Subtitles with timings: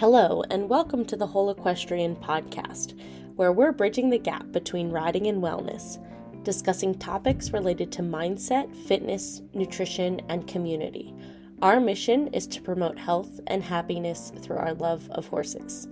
[0.00, 2.98] Hello, and welcome to the Whole Equestrian podcast,
[3.36, 6.02] where we're bridging the gap between riding and wellness,
[6.42, 11.14] discussing topics related to mindset, fitness, nutrition, and community.
[11.60, 15.86] Our mission is to promote health and happiness through our love of horses.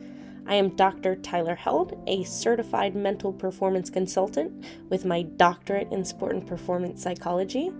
[0.46, 1.16] I am Dr.
[1.16, 7.74] Tyler Held, a certified mental performance consultant with my doctorate in sport and performance psychology.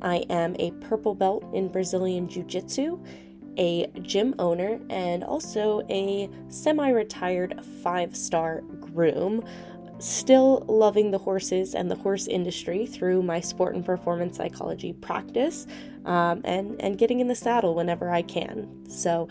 [0.00, 3.04] I am a purple belt in Brazilian Jiu Jitsu
[3.56, 9.44] a gym owner, and also a semi retired five star groom.
[9.98, 15.66] Still loving the horses and the horse industry through my sport and performance psychology practice
[16.04, 18.68] um, and, and getting in the saddle whenever I can.
[18.88, 19.28] So,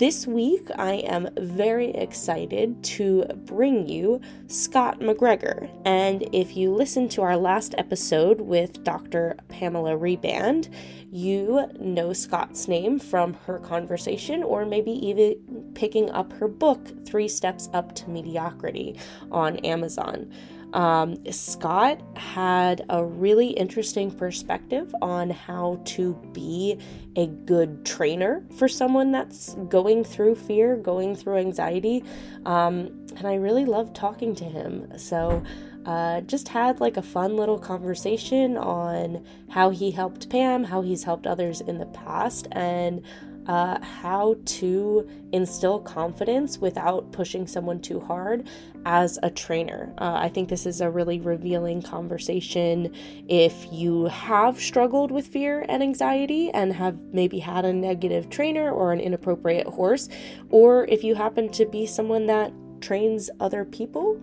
[0.00, 5.68] this week, I am very excited to bring you Scot MacGregor.
[5.84, 9.36] And if you listened to our last episode with Dr.
[9.48, 10.72] Pamela Reband,
[11.12, 15.34] you know Scot's name from her conversation, or maybe even
[15.74, 18.98] picking up her book, Three Steps Up to Mediocrity,
[19.30, 20.32] on Amazon.
[20.72, 26.78] Um, Scot had a really interesting perspective on how to be
[27.20, 32.02] a good trainer for someone that's going through fear, going through anxiety.
[32.46, 34.98] Um, and I really love talking to him.
[34.98, 35.42] So,
[35.86, 41.04] uh, just had like a fun little conversation on how he helped Pam, how he's
[41.04, 43.02] helped others in the past, and
[43.46, 48.46] uh, how to instill confidence without pushing someone too hard
[48.84, 49.92] as a trainer.
[49.98, 52.94] Uh, I think this is a really revealing conversation
[53.28, 58.70] if you have struggled with fear and anxiety and have maybe had a negative trainer
[58.70, 60.08] or an inappropriate horse,
[60.50, 64.20] or if you happen to be someone that trains other people.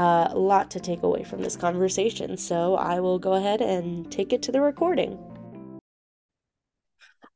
[0.00, 4.10] Uh, a lot to take away from this conversation, so I will go ahead and
[4.10, 5.18] take it to the recording.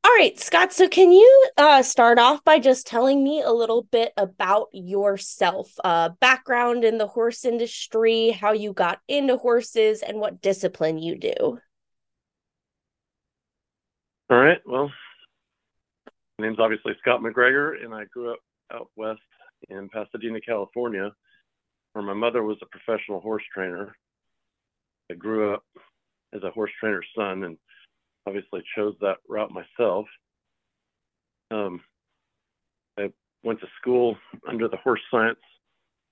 [0.02, 0.72] All right, Scot.
[0.72, 5.74] So, can you uh, start off by just telling me a little bit about yourself,
[5.84, 11.18] uh, background in the horse industry, how you got into horses, and what discipline you
[11.18, 11.58] do?
[14.30, 14.62] All right.
[14.64, 14.90] Well,
[16.38, 18.38] my name's obviously Scot MacGregor, and I grew up
[18.72, 19.20] out west
[19.68, 21.12] in Pasadena, California,
[21.94, 23.96] where my mother was a professional horse trainer.
[25.10, 25.64] I grew up
[26.34, 27.56] as a horse trainer's son and
[28.26, 30.06] obviously chose that route myself.
[31.50, 31.80] Um,
[32.98, 33.10] I
[33.44, 34.16] went to school
[34.48, 35.38] under the horse science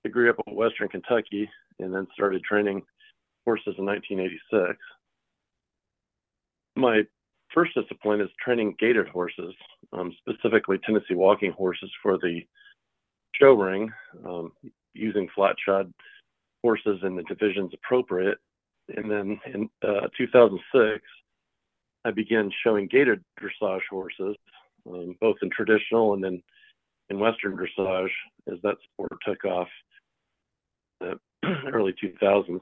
[0.03, 1.49] degree up at Western Kentucky
[1.79, 2.81] and then started training
[3.45, 4.77] horses in 1986.
[6.75, 7.01] My
[7.53, 9.53] first discipline is training gaited horses,
[9.91, 12.39] um, specifically Tennessee walking horses for the
[13.35, 13.91] show ring,
[14.25, 14.51] um,
[14.93, 15.91] using flat shod
[16.63, 18.37] horses in the divisions appropriate.
[18.95, 21.03] And then in uh, 2006,
[22.05, 24.35] I began showing gaited dressage horses,
[24.89, 26.43] um, both in traditional and then
[27.09, 28.09] in Western dressage,
[28.51, 29.67] as that sport took off
[31.01, 32.59] in the early 2000s.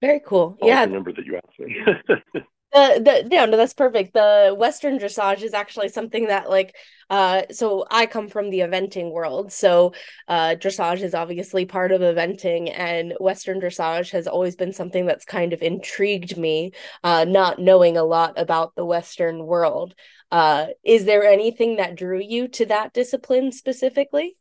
[0.00, 0.58] Very cool.
[0.60, 0.86] I'll yeah.
[0.86, 2.42] That you asked me.
[2.72, 4.14] the the yeah no that's perfect.
[4.14, 6.74] The western dressage is actually something that like
[7.10, 9.52] uh so i come from the eventing world.
[9.52, 9.92] So
[10.28, 15.24] uh dressage is obviously part of eventing and western dressage has always been something that's
[15.24, 16.72] kind of intrigued me
[17.04, 19.94] uh not knowing a lot about the western world.
[20.30, 24.36] Uh is there anything that drew you to that discipline specifically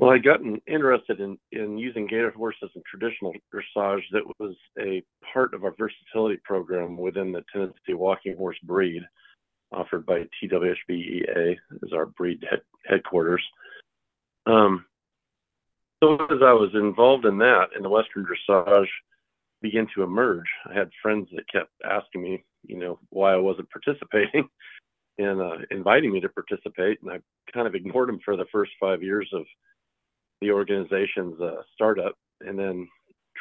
[0.00, 5.02] well, I got interested in, in using gaited horses in traditional dressage that was a
[5.32, 9.02] part of our versatility program within the Tennessee Walking Horse breed
[9.72, 13.42] offered by TWHBEA as our breed head, headquarters.
[14.46, 14.86] Um,
[16.02, 18.88] so as I was involved in that and the Western dressage
[19.60, 23.68] began to emerge, I had friends that kept asking me, you know, why I wasn't
[23.84, 24.48] participating
[25.18, 27.02] and uh, inviting me to participate.
[27.02, 27.18] And I
[27.52, 29.44] kind of ignored them for the first five years of
[30.40, 32.88] the organization's uh, startup and then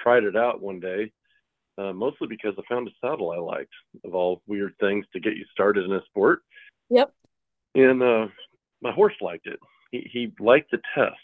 [0.01, 1.11] tried it out one day,
[1.77, 3.73] uh, mostly because I found a saddle I liked
[4.03, 6.41] of all weird things to get you started in a sport.
[6.89, 7.13] Yep.
[7.75, 8.27] And uh,
[8.81, 9.59] my horse liked it.
[9.91, 11.15] He, he liked the test.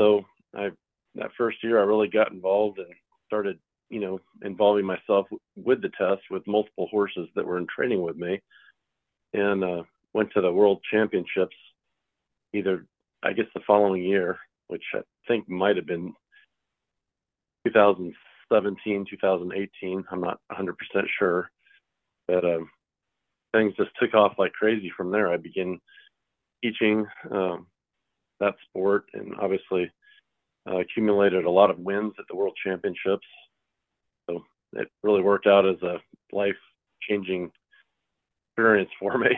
[0.00, 0.24] So
[0.54, 0.70] I
[1.14, 2.88] that first year I really got involved and
[3.26, 3.58] started,
[3.88, 5.26] you know, involving myself
[5.56, 8.40] with the test with multiple horses that were in training with me,
[9.32, 11.56] and uh, went to the World Championships
[12.52, 12.86] either
[13.22, 16.12] I guess the following year which I think might have been
[17.66, 20.04] 2017, 2018.
[20.10, 20.72] I'm not 100%
[21.18, 21.50] sure,
[22.28, 22.68] but um,
[23.52, 25.32] things just took off like crazy from there.
[25.32, 25.80] I began
[26.62, 27.66] teaching um,
[28.40, 29.90] that sport and obviously
[30.68, 33.26] uh, accumulated a lot of wins at the World Championships.
[34.28, 34.42] So
[34.72, 35.98] it really worked out as a
[36.32, 36.56] life
[37.08, 37.50] changing
[38.50, 39.30] experience for me.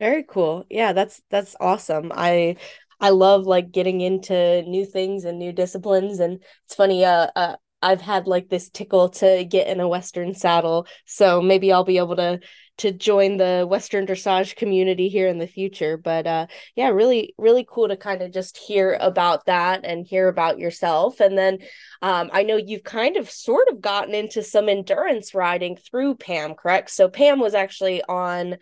[0.00, 0.64] Very cool.
[0.70, 2.12] Yeah, that's that's awesome.
[2.14, 2.56] I
[3.00, 7.56] I love like getting into new things and new disciplines and it's funny uh, uh
[7.80, 11.98] I've had like this tickle to get in a western saddle, so maybe I'll be
[11.98, 12.40] able to
[12.78, 16.46] to join the western dressage community here in the future, but uh
[16.76, 21.20] yeah, really really cool to kind of just hear about that and hear about yourself
[21.20, 21.58] and then
[22.02, 26.54] um I know you've kind of sort of gotten into some endurance riding through Pam,
[26.54, 26.90] correct?
[26.90, 28.58] So Pam was actually on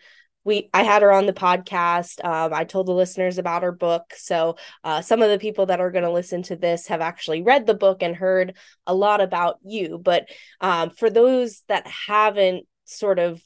[0.47, 2.23] we I had her on the podcast.
[2.23, 4.13] Um, I told the listeners about her book.
[4.15, 7.43] So uh, some of the people that are going to listen to this have actually
[7.43, 8.55] read the book and heard
[8.87, 9.99] a lot about you.
[10.01, 10.29] But
[10.61, 13.41] um, for those that haven't sort of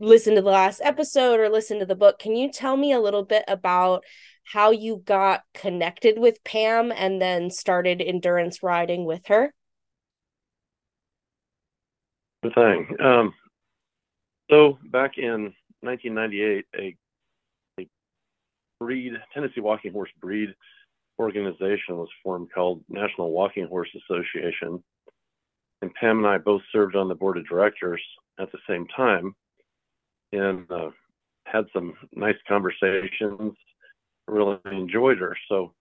[0.00, 3.00] listened to the last episode or listened to the book, can you tell me a
[3.00, 4.02] little bit about
[4.42, 9.54] how you got connected with Pam and then started endurance riding with her?
[12.42, 12.96] The thing.
[13.00, 13.34] Um,
[14.50, 16.96] so back in 1998, a,
[17.80, 17.88] a
[18.80, 20.54] breed, Tennessee Walking Horse breed
[21.18, 24.82] organization was formed called National Walking Horse Association.
[25.82, 28.00] And Pam and I both served on the board of directors
[28.40, 29.34] at the same time
[30.32, 30.90] and uh,
[31.44, 33.54] had some nice conversations.
[34.26, 35.36] Really enjoyed her.
[35.48, 35.72] So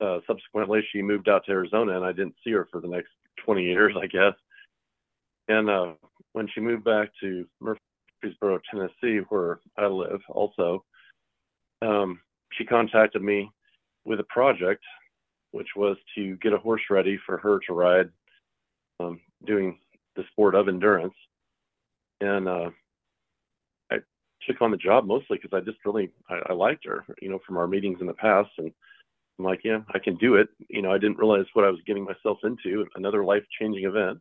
[0.00, 3.08] uh, subsequently, she moved out to Arizona, and I didn't see her for the next
[3.44, 4.34] 20 years, I guess.
[5.48, 5.92] And uh,
[6.32, 7.80] when she moved back to Murphy
[8.22, 10.84] Murfreesboro, Tennessee, where I live also,
[11.82, 12.20] um,
[12.52, 13.50] she contacted me
[14.04, 14.82] with a project,
[15.52, 18.10] which was to get a horse ready for her to ride,
[19.00, 19.78] um, doing
[20.16, 21.14] the sport of endurance.
[22.20, 22.70] And uh,
[23.90, 23.96] I
[24.46, 27.40] took on the job mostly because I just really I, I liked her, you know,
[27.46, 28.72] from our meetings in the past, and
[29.38, 30.48] I'm like, yeah, I can do it.
[30.68, 34.18] You know, I didn't realize what I was getting myself into, another life changing event.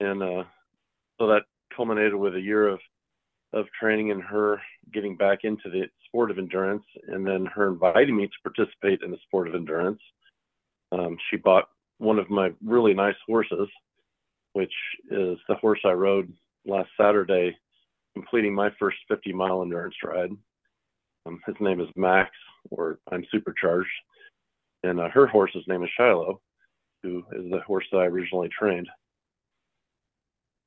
[0.00, 0.44] And uh,
[1.18, 1.42] so that
[1.74, 2.80] culminated with a year of
[3.52, 4.60] of training and her
[4.92, 9.10] getting back into the sport of endurance, and then her inviting me to participate in
[9.10, 10.00] the sport of endurance.
[10.92, 11.68] Um, she bought
[11.98, 13.68] one of my really nice horses,
[14.52, 14.72] which
[15.10, 16.32] is the horse I rode
[16.64, 17.56] last Saturday,
[18.14, 20.30] completing my first 50 mile endurance ride.
[21.26, 22.30] Um, his name is Max,
[22.70, 23.88] or I'm supercharged,
[24.84, 26.40] and uh, her horse's name is Shiloh,
[27.02, 28.88] who is the horse that I originally trained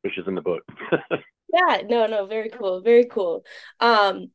[0.04, 0.64] which is in the book.
[1.54, 3.44] yeah, no, no, very cool, very cool.
[3.80, 4.32] Um,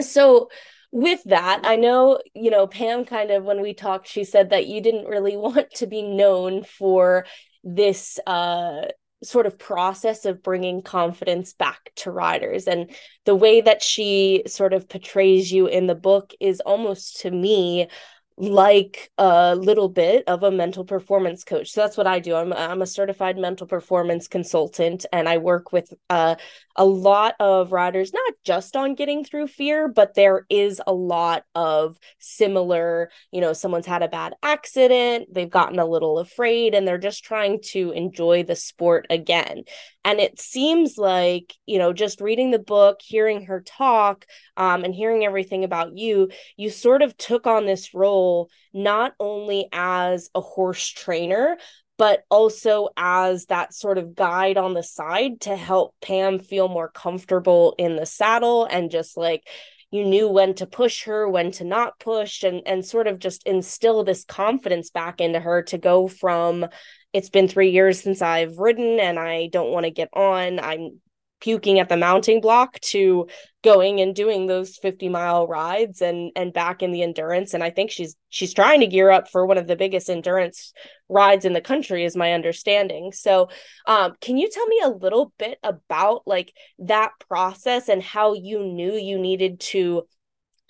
[0.00, 0.48] so
[0.92, 4.66] with that, I know, you know, Pam kind of when we talked, she said that
[4.66, 7.26] you didn't really want to be known for
[7.64, 8.82] this uh
[9.24, 12.90] sort of process of bringing confidence back to riders and
[13.24, 17.88] the way that she sort of portrays you in the book is almost to me
[18.38, 21.70] like a little bit of a mental performance coach.
[21.70, 22.34] So that's what I do.
[22.34, 26.36] I'm I'm a certified mental performance consultant and I work with uh,
[26.76, 31.44] a lot of riders not just on getting through fear, but there is a lot
[31.54, 36.86] of similar, you know, someone's had a bad accident, they've gotten a little afraid and
[36.86, 39.64] they're just trying to enjoy the sport again.
[40.04, 44.26] And it seems like, you know, just reading the book, hearing her talk,
[44.56, 49.68] um, and hearing everything about you, you sort of took on this role not only
[49.72, 51.56] as a horse trainer,
[51.98, 56.88] but also as that sort of guide on the side to help Pam feel more
[56.88, 59.46] comfortable in the saddle and just like
[59.90, 63.46] you knew when to push her when to not push and and sort of just
[63.46, 66.66] instill this confidence back into her to go from
[67.12, 71.00] it's been 3 years since I've ridden and I don't want to get on I'm
[71.40, 73.26] puking at the mounting block to
[73.62, 77.52] going and doing those 50 mile rides and and back in the endurance.
[77.52, 80.72] And i think she's she's trying to gear up for one of the biggest endurance
[81.08, 83.12] rides in the country is my understanding.
[83.12, 83.48] So
[83.86, 88.64] um, can you tell me a little bit about like that process and how you
[88.64, 90.06] knew you needed to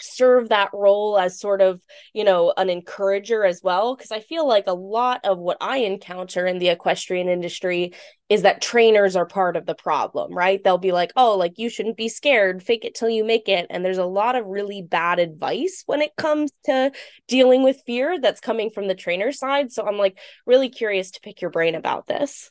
[0.01, 1.81] serve that role as sort of
[2.13, 3.97] you know an encourager as well?
[3.97, 7.93] Because i feel like a lot of what i encounter in the equestrian industry
[8.29, 10.63] is that trainers are part of the problem right?
[10.63, 12.63] They'll be like oh like you shouldn't be scared.
[12.63, 13.67] Fake it till you make it.
[13.71, 16.93] And there's a lot of really bad advice when it comes to
[17.29, 19.73] dealing with fear that's coming from the trainer side.
[19.73, 22.51] So i'm like really curious to pick your brain about this.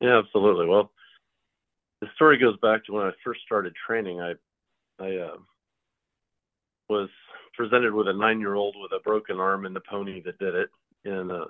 [0.00, 0.66] Yeah absolutely.
[0.66, 0.90] Well
[2.00, 4.20] the story goes back to when i first started training.
[4.20, 4.34] I
[4.98, 5.36] i uh,
[6.88, 7.08] was
[7.54, 10.54] presented with a nine year old with a broken arm and the pony that did
[10.54, 10.68] it
[11.04, 11.46] and uh,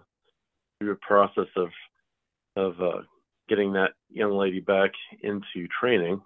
[0.78, 1.68] through a process of
[2.56, 3.02] of uh,
[3.48, 4.90] getting that young lady back
[5.22, 6.20] into training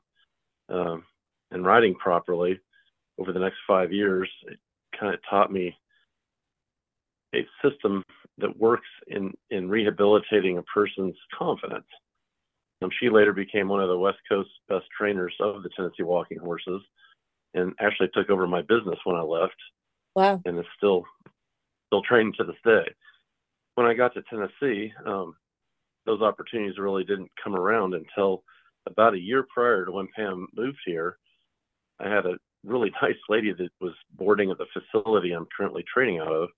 [0.68, 1.04] um,
[1.50, 2.60] and riding properly
[3.18, 4.58] over the next five years it
[4.98, 5.74] kind of taught me
[7.34, 8.02] a system
[8.38, 11.86] that works in in rehabilitating a person's confidence.
[12.82, 16.38] Um, she later became one of the west coast best trainers of the tennessee walking
[16.38, 16.80] horses
[17.54, 19.57] and actually took over my business when I left.
[20.14, 20.40] Wow.
[20.45, 21.04] And is still
[21.87, 22.92] still training to this day.
[23.75, 25.35] When I got to Tennessee, um,
[26.07, 28.42] those opportunities really didn't come around until
[28.87, 31.16] about a year prior to when Pam moved here.
[32.00, 36.19] I had a really nice lady that was boarding at the facility I'm currently training
[36.19, 36.49] out of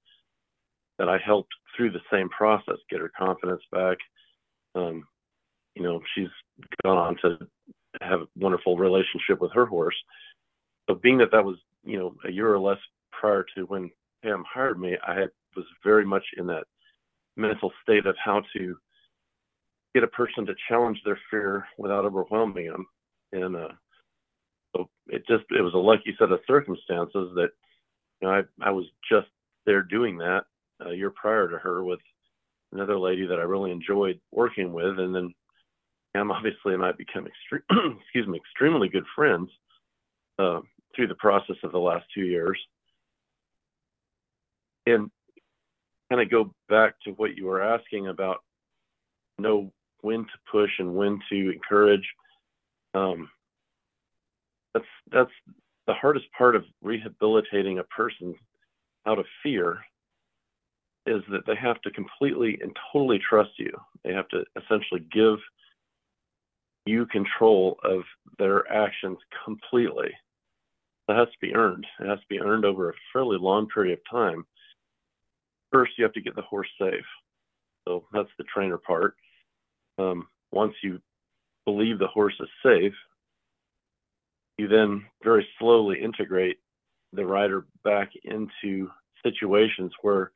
[0.99, 3.97] that I helped through the same process, get her confidence back.
[4.75, 5.05] Um,
[5.75, 6.29] you know, she's
[6.85, 7.39] gone on to
[8.01, 9.97] have a wonderful relationship with her horse.
[10.89, 12.79] So being that that was, you know, a year or less
[13.11, 13.91] prior to when
[14.23, 16.65] Pam hired me, I had, was very much in that
[17.37, 18.77] mental state of how to
[19.95, 22.87] get a person to challenge their fear without overwhelming them.
[23.33, 23.69] And uh,
[24.75, 27.49] so it just it was a lucky set of circumstances that
[28.21, 29.29] you know I I was just
[29.67, 30.43] there doing that
[30.81, 32.01] a year prior to her with
[32.73, 35.35] another lady that I really enjoyed working with, and then
[36.15, 39.51] Pam obviously and I become extreme excuse me extremely good friends
[40.39, 40.61] uh,
[40.95, 42.59] through the process of the last two years.
[44.87, 45.11] And
[46.11, 48.39] kind of go back to what you were asking about
[49.39, 52.07] know when to push and when to encourage.
[52.95, 53.29] Um,
[54.75, 55.31] that's that's
[55.87, 58.35] the hardest part of rehabilitating a person
[59.07, 59.81] out of fear
[61.07, 63.73] is that they have to completely and totally trust you.
[64.05, 65.39] They have to essentially give
[66.87, 68.03] you control of
[68.39, 70.11] their actions completely.
[71.09, 71.87] That has to be earned.
[72.01, 74.45] It has to be earned over a fairly long period of time.
[75.73, 77.05] First, you have to get the horse safe.
[77.87, 79.17] So that's the trainer part.
[79.99, 81.01] Um, once you
[81.65, 82.95] believe the horse is safe,
[84.59, 86.59] you then very slowly integrate
[87.13, 88.91] the rider back into
[89.23, 90.33] situations where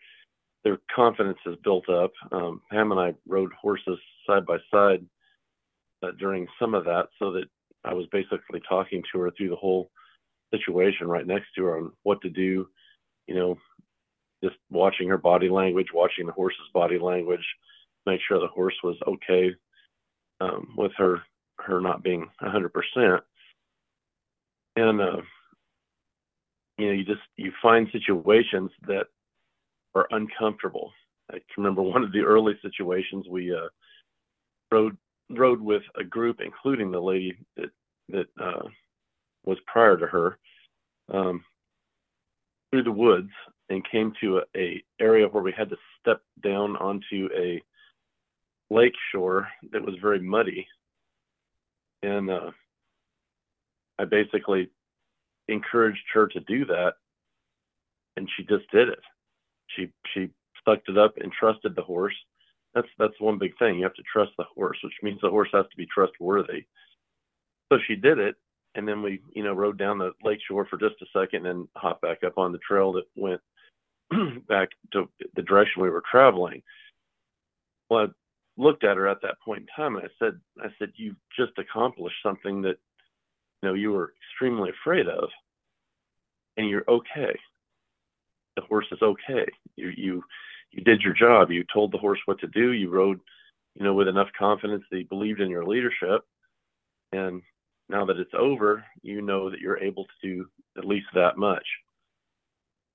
[0.65, 2.13] their confidence is built up.
[2.33, 5.05] Um, Pam and I rode horses side by side
[6.03, 7.47] uh, during some of that, so that
[7.85, 9.91] I was basically talking to her through the whole
[10.53, 12.69] situation right next to her on what to do.
[13.27, 13.59] You know,
[14.43, 17.45] just watching her body language, watching the horse's body language,
[18.07, 19.55] make sure the horse was okay
[20.41, 21.23] um, with her
[21.59, 23.21] her not being 100%
[24.77, 25.17] and uh,
[26.79, 29.07] you know you just you find situations that
[29.95, 30.93] are uncomfortable
[31.31, 33.69] i can remember one of the early situations we uh,
[34.71, 34.97] rode
[35.31, 37.71] rode with a group including the lady that
[38.09, 38.69] that uh,
[39.45, 40.39] was prior to her
[41.13, 41.45] um,
[42.71, 43.31] through the woods
[43.69, 47.61] and came to a, a area where we had to step down onto a
[48.71, 50.67] lake shore that was very muddy
[52.03, 52.51] and uh,
[53.99, 54.71] I basically
[55.49, 56.95] encouraged her to do that,
[58.17, 59.01] and she just did it.
[59.69, 60.31] She she
[60.65, 62.15] sucked it up and trusted the horse.
[62.77, 63.77] That's that's one big thing.
[63.77, 66.67] You have to trust the horse, which means the horse has to be trustworthy.
[67.73, 68.37] So she did it,
[68.75, 71.67] and then we you know rode down the lake shore for just a second and
[71.75, 73.41] hopped back up on the trail that went
[74.47, 76.63] back to the direction we were traveling.
[77.89, 80.93] Well, I looked at her at that point in time and I said, I said,
[80.97, 82.77] you've just accomplished something that
[83.63, 85.31] you know you were extremely afraid of
[86.59, 87.39] and you're okay
[88.57, 90.23] the horse is okay you you
[90.73, 91.51] you did your job.
[91.51, 92.73] You told the horse what to do.
[92.73, 93.21] You rode
[93.75, 96.23] you know with enough confidence that he believed in your leadership.
[97.13, 97.43] And
[97.89, 100.47] now that it's over you know that you're able to do
[100.77, 101.67] at least that much.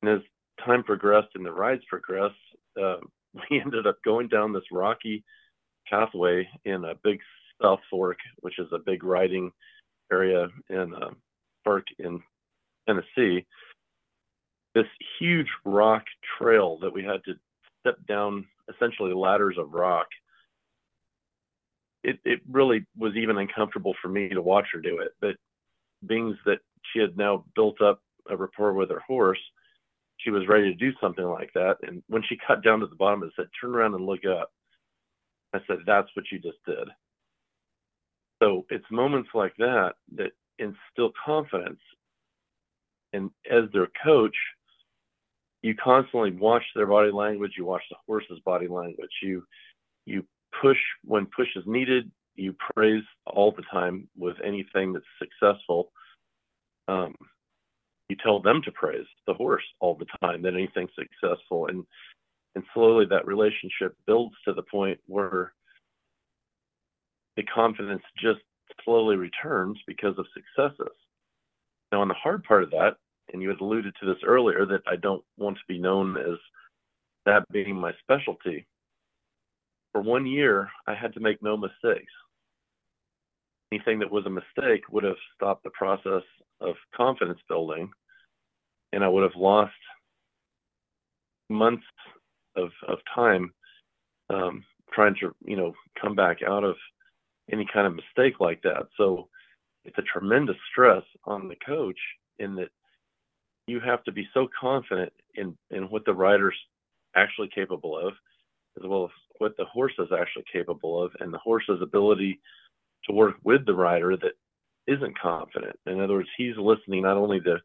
[0.01, 0.21] And as
[0.65, 2.35] time progressed and the rides progressed
[2.81, 2.97] uh,
[3.49, 5.23] we ended up going down this rocky
[5.89, 7.19] pathway in a big
[7.61, 9.51] south fork which is a big riding
[10.11, 11.09] area in a
[11.63, 12.21] park in
[12.87, 13.45] Tennessee,
[14.73, 14.85] this
[15.19, 16.03] huge rock
[16.37, 17.33] trail that we had to
[17.81, 20.07] step down essentially ladders of rock.
[22.03, 25.11] It, it really was even uncomfortable for me to watch her do it.
[25.19, 25.35] But
[26.07, 26.59] being that
[26.91, 29.39] she had now built up a rapport with her horse,
[30.17, 31.77] she was ready to do something like that.
[31.83, 34.51] And when she cut down to the bottom, it said, turn around and look up.
[35.53, 36.87] I said, that's what you just did.
[38.41, 41.79] So it's moments like that that instill confidence.
[43.13, 44.35] And as their coach,
[45.61, 49.11] you constantly watch their body language, you watch the horse's body language.
[49.21, 49.43] You
[50.05, 50.25] you
[50.61, 55.91] push when push is needed, you praise all the time with anything that's successful.
[56.87, 57.15] Um,
[58.09, 61.85] you tell them to praise the horse all the time that anything's successful and
[62.55, 65.53] and slowly that relationship builds to the point where
[67.37, 68.41] the confidence just
[68.83, 70.93] slowly returns because of successes.
[71.91, 72.97] Now, on the hard part of that,
[73.31, 76.37] and you had alluded to this earlier, that I don't want to be known as
[77.25, 78.67] that being my specialty.
[79.91, 82.11] For one year, I had to make no mistakes.
[83.71, 86.23] Anything that was a mistake would have stopped the process
[86.59, 87.89] of confidence building,
[88.91, 89.73] and I would have lost
[91.49, 91.83] months
[92.55, 93.53] of of time
[94.29, 96.75] um, trying to you know come back out of
[97.51, 98.87] any kind of mistake like that.
[98.97, 99.29] So
[99.85, 101.99] it's a tremendous stress on the coach
[102.39, 102.69] in that
[103.67, 106.57] you have to be so confident in in what the rider's
[107.15, 108.13] actually capable of,
[108.77, 112.39] as well as what the horse is actually capable of, and the horse's ability
[113.05, 114.33] to work with the rider that
[114.87, 115.75] isn't confident.
[115.85, 117.57] In other words, he's listening not only to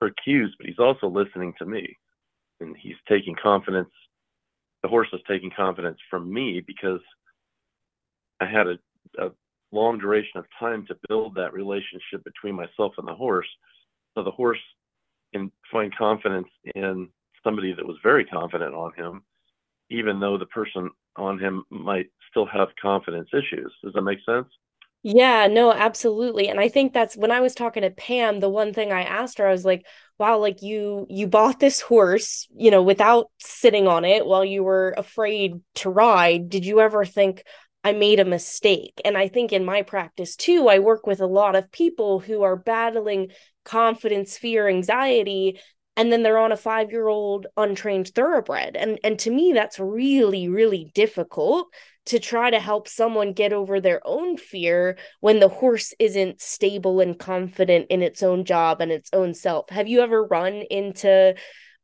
[0.00, 1.96] her cues, but he's also listening to me,
[2.60, 3.90] and he's taking confidence.
[4.82, 7.00] The horse is taking confidence from me because
[8.40, 8.78] I had a,
[9.18, 9.30] a
[9.70, 13.46] long duration of time to build that relationship between myself and the horse.
[14.14, 14.58] So the horse
[15.32, 17.08] can find confidence in
[17.44, 19.22] somebody that was very confident on him,
[19.90, 23.72] even though the person on him might still have confidence issues.
[23.82, 24.48] Does that make sense?
[25.04, 26.48] Yeah, no, absolutely.
[26.48, 29.38] And I think that's when I was talking to Pam, the one thing I asked
[29.38, 29.84] her, I was like,
[30.16, 34.62] wow, like you you bought this horse, you know, without sitting on it while you
[34.62, 36.48] were afraid to ride.
[36.48, 37.42] Did you ever think
[37.84, 39.00] I made a mistake?
[39.04, 42.42] And I think in my practice too, I work with a lot of people who
[42.42, 43.32] are battling
[43.64, 45.60] confidence, fear, anxiety,
[45.96, 49.78] and then they're on a five year old untrained thoroughbred and and to me that's
[49.78, 51.68] really really difficult
[52.06, 57.00] to try to help someone get over their own fear when the horse isn't stable
[57.00, 61.34] and confident in its own job and its own self have you ever run into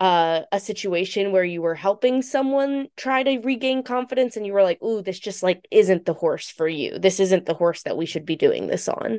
[0.00, 4.62] uh, a situation where you were helping someone try to regain confidence and you were
[4.62, 7.96] like ooh this just like isn't the horse for you this isn't the horse that
[7.96, 9.18] we should be doing this on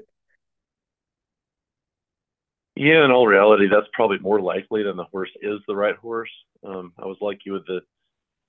[2.79, 6.29] yeah, in all reality, that's probably more likely than the horse is the right horse.
[6.65, 7.81] Um, I was lucky with the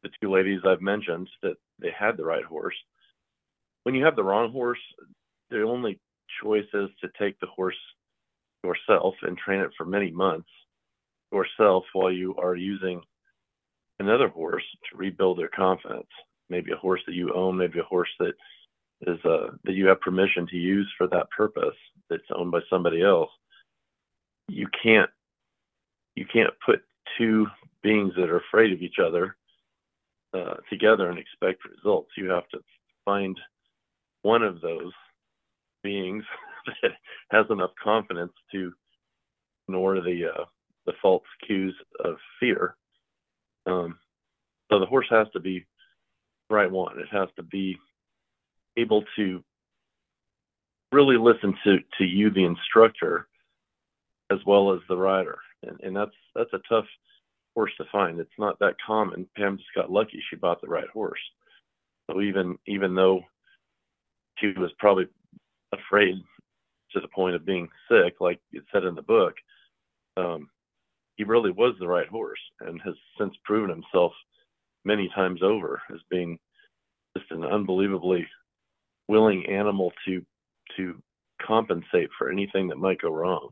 [0.05, 2.77] the two ladies I've mentioned that they had the right horse.
[3.83, 4.79] When you have the wrong horse,
[5.51, 5.99] the only
[6.41, 7.77] choice is to take the horse
[8.63, 10.49] yourself and train it for many months
[11.33, 13.03] yourself while you are using
[13.99, 16.09] another horse to rebuild their confidence.
[16.49, 18.35] Maybe a horse that you own, maybe a horse that
[19.03, 21.77] is uh, that you have permission to use for that purpose
[22.09, 23.31] that's owned by somebody else
[24.51, 25.11] you can't
[26.17, 26.83] you can't put
[27.17, 27.47] two
[27.83, 29.37] beings that are afraid of each other
[30.35, 32.11] uh, together and expect results.
[32.17, 32.59] You have to
[33.05, 33.39] find
[34.23, 34.93] one of those
[35.83, 36.25] beings
[36.83, 36.93] that
[37.31, 38.73] has enough confidence to
[39.67, 40.45] ignore the uh,
[40.87, 42.77] the false cues of fear.
[43.67, 43.99] Um,
[44.71, 45.67] so the horse has to be
[46.49, 46.99] right one.
[46.99, 47.77] It has to be
[48.77, 49.43] able to
[50.93, 53.29] really listen to to you, the instructor,
[54.31, 56.87] as well as the rider, and, and that's that's a tough
[57.55, 58.19] horse to find.
[58.21, 59.27] It's not that common.
[59.37, 61.21] Pam just got lucky; she bought the right horse.
[62.11, 63.21] So even even though
[64.39, 65.07] she was probably
[65.73, 66.15] afraid
[66.93, 69.35] to the point of being sick, like it said in the book,
[70.17, 70.49] um,
[71.17, 74.13] he really was the right horse and has since proven himself
[74.85, 76.39] many times over as being
[77.17, 78.27] just an unbelievably
[79.09, 80.25] willing animal to
[80.77, 81.03] to
[81.45, 83.49] compensate for anything that might go wrong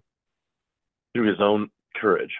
[1.14, 2.32] through his own courage.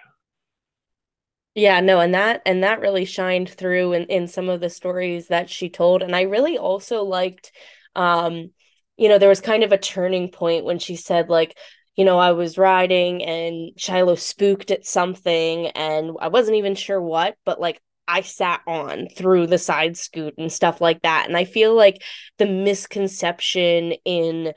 [1.55, 5.27] Yeah, no, and that and that really shined through in, in some of the stories
[5.27, 6.01] that she told.
[6.01, 7.51] And I really also liked
[7.95, 8.51] um,
[8.97, 11.57] you know, there was kind of a turning point when she said, like,
[11.99, 17.01] you know, I was riding and Shiloh spooked at something and I wasn't even sure
[17.01, 21.25] what, but like I sat on through the side scoot and stuff like that.
[21.27, 22.01] And I feel like
[22.37, 24.53] the misconception in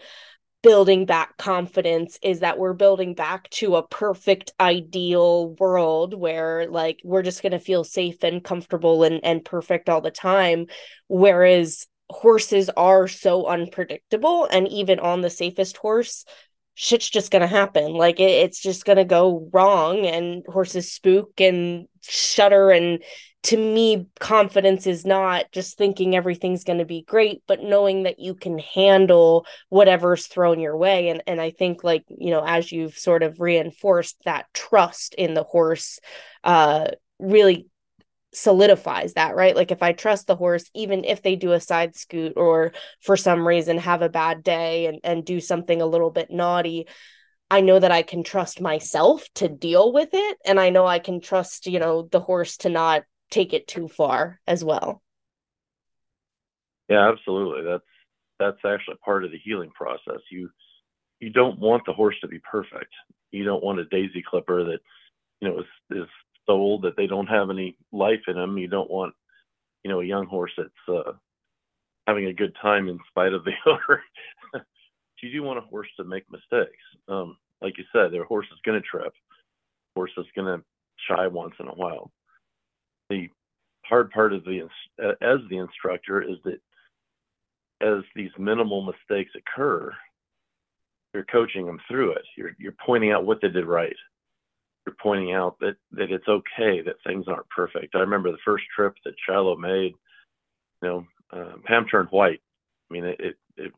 [0.62, 7.00] building back confidence is that we're building back to a perfect ideal world where like
[7.02, 10.66] we're just going to feel safe and comfortable and and perfect all the time
[11.08, 16.24] whereas horses are so unpredictable and even on the safest horse
[16.74, 17.92] shit's just gonna happen.
[17.94, 22.70] Like it, it's just gonna go wrong and horses spook and shudder.
[22.70, 23.02] And
[23.44, 28.36] to me confidence is not just thinking everything's to be great but knowing that you
[28.36, 31.08] can handle whatever's thrown your way.
[31.08, 35.34] And and I think like you know as you've sort of reinforced that trust in
[35.34, 35.98] the horse
[36.44, 37.66] uh really
[38.34, 41.94] solidifies that right like if i trust the horse even if they do a side
[41.94, 46.10] scoot or for some reason have a bad day and and do something a little
[46.10, 46.86] bit naughty
[47.52, 50.98] I know that I can trust myself to deal with it and I know I
[50.98, 55.02] can trust, you know, the horse to not take it too far as well.
[56.88, 57.62] Yeah, absolutely.
[57.62, 57.84] That's
[58.38, 60.20] that's actually part of the healing process.
[60.30, 60.48] You
[61.20, 62.92] you don't want the horse to be perfect.
[63.32, 64.78] You don't want a daisy clipper that
[65.42, 66.08] you know is is
[66.46, 68.58] so old that they don't have any life in them.
[68.58, 69.14] You don't want
[69.84, 71.12] you know a young horse that's uh,
[72.06, 74.02] having a good time in spite of the owner.
[75.22, 76.82] you do want a horse to make mistakes.
[77.08, 79.12] Um, like you said, their horse is going to trip.
[79.94, 80.64] Horse is going to
[81.08, 82.10] shy once in a while.
[83.08, 83.28] The
[83.84, 84.68] hard part of the
[85.20, 86.60] as the instructor is that
[87.80, 89.92] as these minimal mistakes occur,
[91.14, 92.22] you're coaching them through it.
[92.36, 93.96] You're you're pointing out what they did right.
[94.86, 97.94] You're pointing out that that it's okay that things aren't perfect.
[97.94, 99.94] I remember the first trip that Shiloh made.
[100.82, 102.40] You know, uh, Pam turned white.
[102.90, 103.72] I mean, it, it it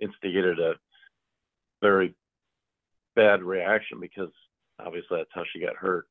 [0.00, 0.74] instigated a
[1.80, 2.14] very
[3.16, 4.30] bad reaction because
[4.78, 6.06] obviously that's how she got hurt.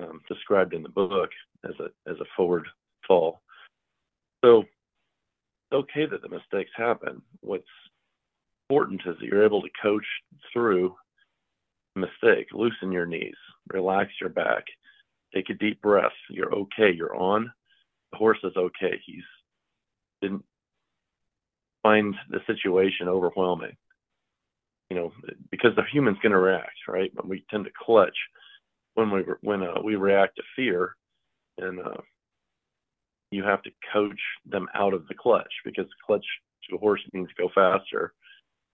[0.00, 1.30] Um, described in the book
[1.64, 2.66] as a as a forward
[3.06, 3.40] fall.
[4.44, 4.70] So it's
[5.72, 7.22] okay that the mistakes happen.
[7.40, 7.64] What's
[8.68, 10.04] important is that you're able to coach
[10.52, 10.94] through
[11.94, 12.48] mistake.
[12.52, 13.34] Loosen your knees,
[13.72, 14.64] relax your back,
[15.34, 16.12] take a deep breath.
[16.30, 16.92] You're okay.
[16.94, 17.52] You're on.
[18.12, 19.00] The horse is okay.
[19.04, 19.24] He's
[20.22, 20.44] didn't
[21.82, 23.76] find the situation overwhelming.
[24.90, 25.12] You know,
[25.50, 27.10] because the human's going to react, right?
[27.14, 28.16] But we tend to clutch
[28.94, 30.94] when we when uh, we react to fear,
[31.58, 32.00] and uh,
[33.30, 36.24] you have to coach them out of the clutch because clutch
[36.68, 38.12] to a horse means go faster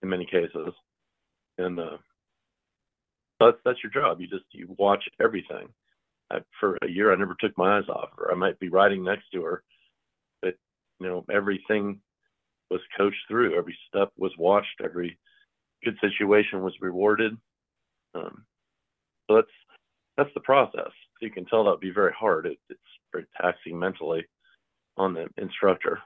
[0.02, 0.72] in many cases,
[1.59, 1.96] and uh,
[3.46, 4.20] that's that's your job.
[4.20, 5.68] You just you watch everything.
[6.31, 8.31] I, for a year, I never took my eyes off her.
[8.31, 9.62] I might be riding next to her,
[10.42, 10.55] but
[11.00, 12.00] you know everything
[12.70, 13.59] was coached through.
[13.59, 14.81] Every step was watched.
[14.83, 15.18] Every
[15.85, 17.37] good situation was rewarded.
[18.14, 18.44] Um,
[19.29, 19.48] so that's
[20.16, 20.90] that's the process.
[21.20, 22.46] You can tell that would be very hard.
[22.46, 22.81] It, it's
[23.12, 24.24] very taxing mentally
[24.96, 25.98] on the instructor.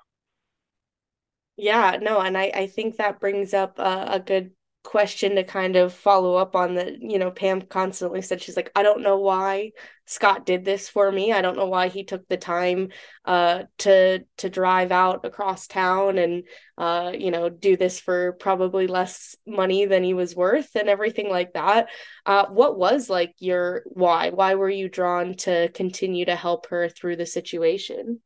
[1.57, 4.51] Yeah, no, and I, I think that brings up a, a good
[4.85, 8.70] question to kind of follow up on that you know pam constantly said she's like
[8.77, 9.73] i don't know why
[10.07, 11.33] Scot did this for me.
[11.33, 12.90] I don't know why he took the time
[13.25, 16.44] uh to to drive out across town and
[16.77, 21.31] uh you know do this for probably less money than he was worth and everything
[21.31, 21.88] like that.
[22.27, 24.31] Uh what was like your why?
[24.31, 28.20] Why were you drawn to continue to help her through the situation?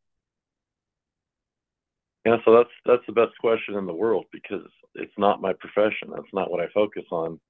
[2.27, 4.67] Yeah, so that's that's the best question in the world because
[4.99, 6.11] it's not my profession.
[6.11, 7.41] That's not what I focus on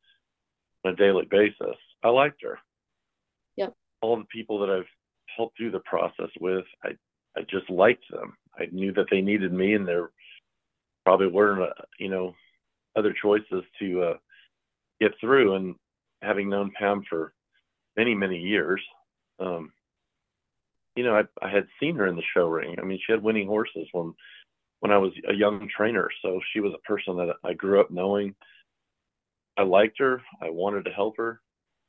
[0.84, 1.76] on a daily basis.
[2.02, 2.58] I liked her.
[3.56, 3.74] Yep.
[4.00, 4.86] All the people that I've
[5.36, 6.90] helped through the process with, I
[7.36, 8.36] I just liked them.
[8.58, 10.10] I knew that they needed me, and there
[11.04, 12.34] probably weren't, uh, you know,
[12.96, 14.14] other choices to uh,
[15.00, 15.54] get through.
[15.54, 15.74] And
[16.22, 17.32] having known Pam for
[17.96, 18.80] many many years,
[19.40, 19.72] um,
[20.96, 22.76] you know, I, I had seen her in the show ring.
[22.80, 24.14] I mean, she had winning horses when
[24.80, 26.08] when I was a young trainer.
[26.22, 28.34] So she was a person that I grew up knowing.
[29.56, 30.22] I liked her.
[30.40, 31.40] I wanted to help her.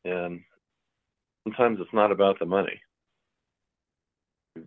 [0.05, 0.41] And
[1.43, 2.81] sometimes it's not about the money.
[4.55, 4.65] You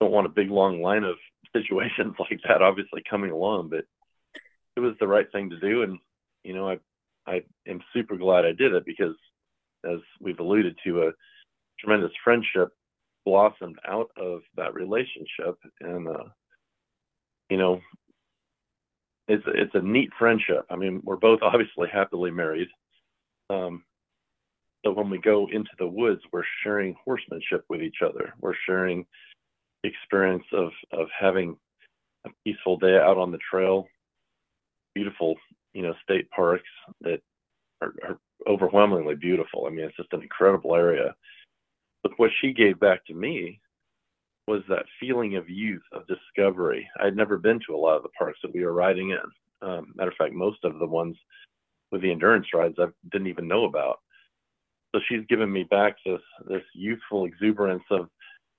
[0.00, 1.16] don't want a big long line of
[1.52, 3.84] situations like that obviously coming along, but
[4.76, 5.82] it was the right thing to do.
[5.82, 5.98] And,
[6.44, 6.78] you know, I,
[7.26, 9.14] I am super glad I did it because
[9.84, 11.12] as we've alluded to, a
[11.78, 12.68] tremendous friendship
[13.24, 15.56] blossomed out of that relationship.
[15.80, 16.24] And, uh,
[17.50, 17.80] you know,
[19.28, 20.64] it's it's a neat friendship.
[20.70, 22.68] I mean, we're both obviously happily married.
[23.50, 23.84] Um,
[24.84, 28.32] so when we go into the woods, we're sharing horsemanship with each other.
[28.40, 29.04] We're sharing
[29.84, 31.56] experience of of having
[32.26, 33.86] a peaceful day out on the trail,
[34.94, 35.36] beautiful,
[35.72, 36.68] you know, state parks
[37.00, 37.20] that
[37.80, 39.66] are, are overwhelmingly beautiful.
[39.66, 41.14] I mean, it's just an incredible area.
[42.02, 43.60] But what she gave back to me
[44.50, 46.88] was that feeling of youth, of discovery.
[47.00, 49.68] I'd never been to a lot of the parks that we were riding in.
[49.68, 51.16] Um, matter of fact, most of the ones
[51.92, 54.00] with the endurance rides I didn't even know about.
[54.92, 58.08] So she's given me back this this youthful exuberance of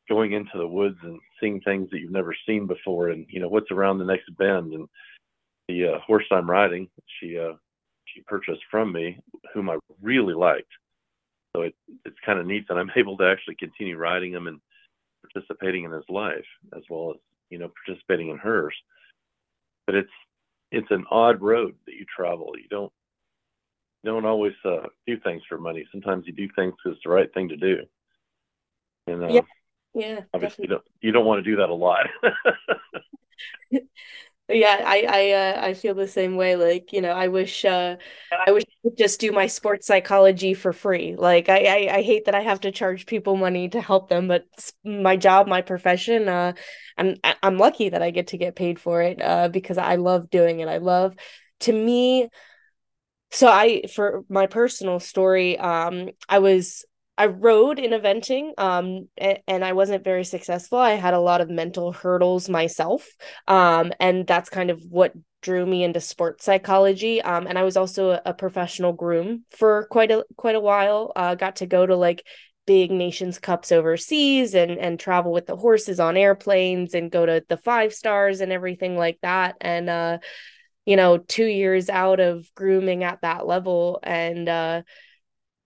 [0.08, 3.50] going into the woods and seeing things that you've never seen before, and you know
[3.50, 4.72] what's around the next bend.
[4.72, 4.88] And
[5.68, 6.88] the uh, horse I'm riding,
[7.20, 7.56] she uh,
[8.06, 9.20] she purchased from me,
[9.54, 10.72] whom I really liked.
[11.54, 11.76] So it,
[12.06, 14.62] it's kind of neat that I'm able to actually continue riding them and
[15.22, 17.18] participating in his life as well as
[17.50, 18.76] you know participating in hers.
[19.86, 20.12] But it's
[20.72, 22.54] it's an odd road that you travel.
[22.58, 22.92] You don't
[24.04, 25.86] you don't always uh, do things for money.
[25.92, 27.78] Sometimes you do things because it's the right thing to do.
[29.08, 29.42] And uh, yeah.
[29.94, 32.08] Yeah obviously you don't you don't want to do that a lot
[34.52, 37.96] yeah i i uh, i feel the same way like you know i wish uh
[38.48, 42.02] i wish i could just do my sports psychology for free like I, I i
[42.02, 44.46] hate that i have to charge people money to help them but
[44.84, 46.54] my job my profession uh
[46.98, 50.30] i'm i'm lucky that i get to get paid for it uh because i love
[50.30, 51.16] doing it i love
[51.62, 52.30] to me
[53.32, 56.86] so i for my personal story um i was
[57.22, 59.08] I rode in eventing, um,
[59.48, 60.80] and, I wasn't very successful.
[60.80, 63.08] I had a lot of mental hurdles myself,
[63.48, 67.22] um, and that's kind of what drew me into sports psychology.
[67.22, 71.12] Um, and I was also a, a professional groom for quite a quite a while.
[71.16, 72.26] Uh, got to go to like
[72.66, 77.44] big nations cups overseas and and travel with the horses on airplanes and go to
[77.50, 79.58] the five stars and everything like that.
[79.62, 80.18] And uh,
[80.88, 84.82] you know, two years out of grooming at that level and uh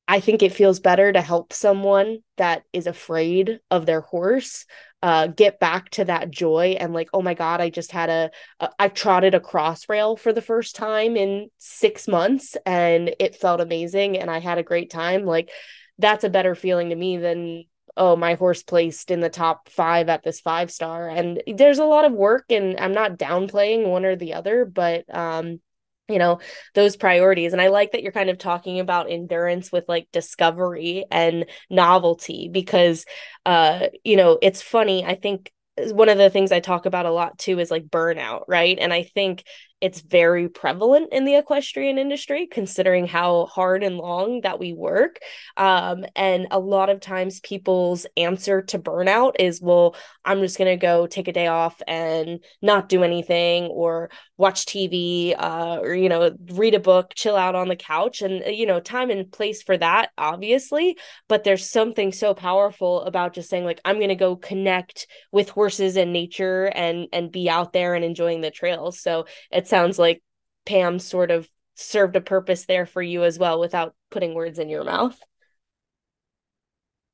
[0.08, 4.66] I think it feels better to help someone that is afraid of their horse
[5.02, 8.32] uh, get back to that joy and like, oh my God, I just had a,
[8.60, 13.62] a I trotted a Crossrail for the first time in six months and it felt
[13.62, 15.26] amazing and I had a great time.
[15.26, 15.50] Like,
[15.98, 17.66] that's a better feeling to me than,
[17.98, 21.08] oh, my horse placed in the top five at this five star.
[21.08, 25.06] And there's a lot of work and I'm not downplaying one or the other, but
[25.16, 25.62] um,
[26.08, 26.40] you know
[26.74, 27.54] those priorities.
[27.54, 32.50] And i like that you're kind of talking about endurance with like discovery and novelty
[32.52, 33.06] because
[33.46, 35.52] uh you know it's funny i think
[35.92, 38.78] one of the things i talk about a lot too is like burnout right?
[38.80, 39.44] And i think
[39.86, 45.20] it's very prevalent in the equestrian industry considering how hard and long that we work.
[45.58, 50.72] Um, and a lot of times people's answer to burnout is well i'm just going
[50.72, 55.94] to go take a day off and not do anything or watch tv uh, or
[55.94, 58.24] you know read a book chill out on the couch.
[58.24, 60.98] And uh, you know time and place for that obviously.
[61.30, 65.50] But there's something so powerful about just saying like i'm going to go connect with
[65.50, 69.00] horses and nature and and be out there and enjoying the trails.
[69.00, 70.22] So it's sounds like
[70.66, 74.70] Pam sort of served a purpose there for you as well without putting words in
[74.70, 75.20] your mouth.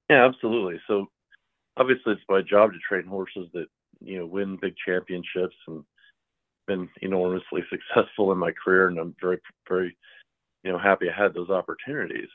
[0.10, 0.80] Yeah, absolutely.
[0.88, 1.08] So
[1.78, 3.66] obviously it's my job to train horses that,
[4.00, 5.84] you know, win big championships and
[6.68, 9.98] been enormously successful in my career and I'm very very
[10.64, 12.30] you know happy I had those opportunities.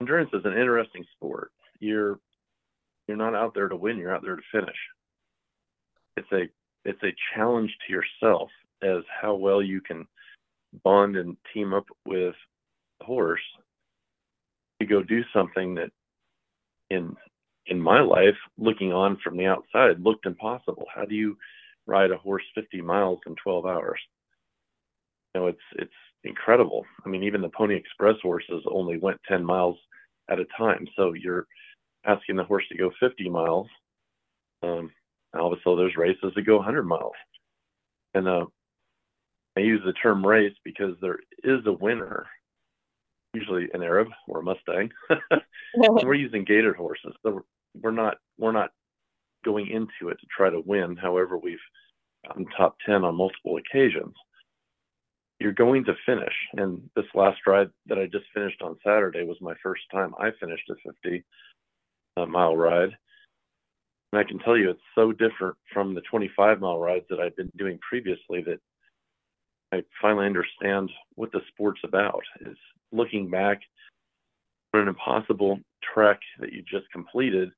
[0.00, 1.50] Endurance is an interesting sport.
[1.78, 2.18] You're
[3.08, 4.76] you're not out there to win, you're out there to finish.
[6.18, 6.48] It's a
[6.84, 8.50] it's a challenge to yourself
[8.82, 10.06] as how well you can
[10.84, 12.34] bond and team up with
[13.00, 13.40] a horse
[14.80, 15.90] to go do something that
[16.90, 17.14] in
[17.66, 20.86] in my life looking on from the outside looked impossible.
[20.92, 21.36] How do you
[21.86, 24.00] ride a horse 50 miles in 12 hours?
[25.34, 25.92] You know it's it's
[26.24, 26.84] incredible.
[27.04, 29.76] I mean even the pony express horses only went 10 miles
[30.30, 30.86] at a time.
[30.96, 31.46] So you're
[32.06, 33.66] asking the horse to go 50 miles
[34.62, 34.90] um
[35.34, 37.12] obviously there's races that go 100 miles.
[38.14, 38.46] And uh
[39.56, 42.26] I use the term race because there is a winner,
[43.34, 44.90] usually an Arab or a Mustang.
[45.76, 47.44] we're using gaited horses, so
[47.80, 48.70] we're not we're not
[49.44, 50.96] going into it to try to win.
[50.96, 51.58] However, we've
[52.26, 54.14] gotten top ten on multiple occasions.
[55.40, 59.38] You're going to finish, and this last ride that I just finished on Saturday was
[59.40, 61.24] my first time I finished a 50
[62.18, 62.90] uh, mile ride.
[64.12, 67.36] And I can tell you it's so different from the 25 mile rides that I've
[67.36, 68.58] been doing previously that
[69.72, 72.56] I finally understand what the sport's about is
[72.92, 73.60] looking back
[74.74, 75.60] on an impossible
[75.94, 77.50] trek that you just completed,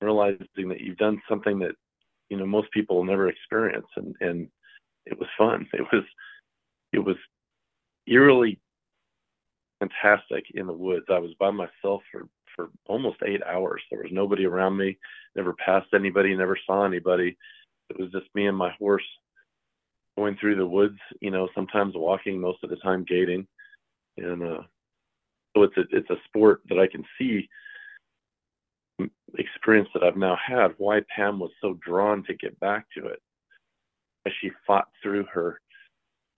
[0.00, 1.74] realizing that you've done something that,
[2.30, 3.86] you know, most people will never experience.
[3.96, 4.48] And, and
[5.06, 5.66] it was fun.
[5.74, 6.04] It was,
[6.92, 7.16] it was
[8.06, 8.58] eerily
[9.80, 11.06] fantastic in the woods.
[11.10, 13.82] I was by myself for, for almost eight hours.
[13.90, 14.98] There was nobody around me,
[15.36, 17.36] never passed anybody, never saw anybody.
[17.90, 19.04] It was just me and my horse
[20.18, 23.46] going through the woods, you know, sometimes walking, most of the time gaiting.
[24.16, 24.62] And uh,
[25.56, 27.48] so it's a, it's a sport that I can see
[29.36, 33.20] experience that I've now had, why Pam was so drawn to get back to it
[34.26, 35.60] as she fought through her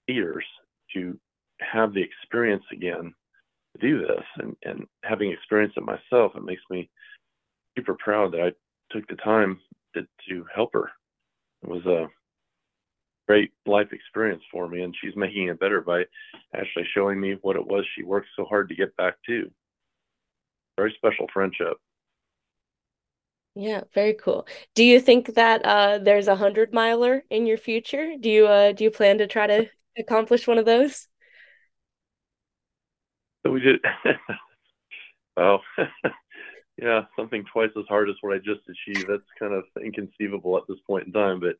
[0.06, 0.44] fears
[0.92, 1.18] to
[1.60, 3.14] have the experience again
[3.72, 6.90] to do this and, and having experienced it myself, it makes me
[7.78, 8.52] super proud that I
[8.94, 9.58] took the time
[9.94, 10.90] to, to help her.
[11.62, 12.08] It was a
[13.30, 16.02] great life experience for me, and she's making it better by
[16.52, 19.48] actually showing me what it was she worked so hard to get back to.
[20.76, 21.76] Very special friendship.
[23.54, 24.48] Yeah, very cool.
[24.74, 28.16] Do you think that uh, there's a hundred miler in your future?
[28.18, 31.06] Do you uh, do you plan to try to accomplish one of those?
[33.46, 33.78] So we did.
[35.36, 35.62] well,
[36.82, 39.08] yeah, something twice as hard as what I just achieved.
[39.08, 41.54] That's kind of inconceivable at this point in time, but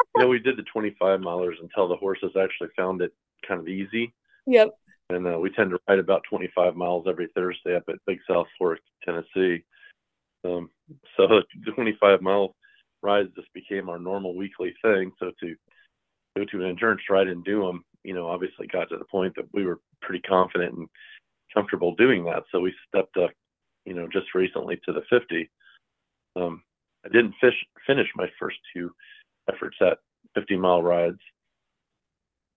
[0.16, 3.12] you know, we did the 25 milers until the horses actually found it
[3.46, 4.12] kind of easy.
[4.46, 4.70] Yep.
[5.10, 8.46] And uh, we tend to ride about 25 miles every Thursday up at Big South
[8.58, 9.64] Fork, Tennessee.
[10.44, 10.70] Um,
[11.16, 12.54] so the 25 mile
[13.02, 15.12] rides just became our normal weekly thing.
[15.18, 15.54] So to
[16.36, 19.34] go to an endurance ride and do them, you know, obviously got to the point
[19.36, 20.88] that we were pretty confident and
[21.52, 22.44] comfortable doing that.
[22.52, 23.30] So we stepped up
[23.84, 25.50] you know, just recently to the 50.
[26.36, 26.62] Um,
[27.04, 27.54] I didn't fish,
[27.86, 28.92] finish my first two
[29.48, 29.98] efforts at
[30.34, 31.18] 50 mile rides.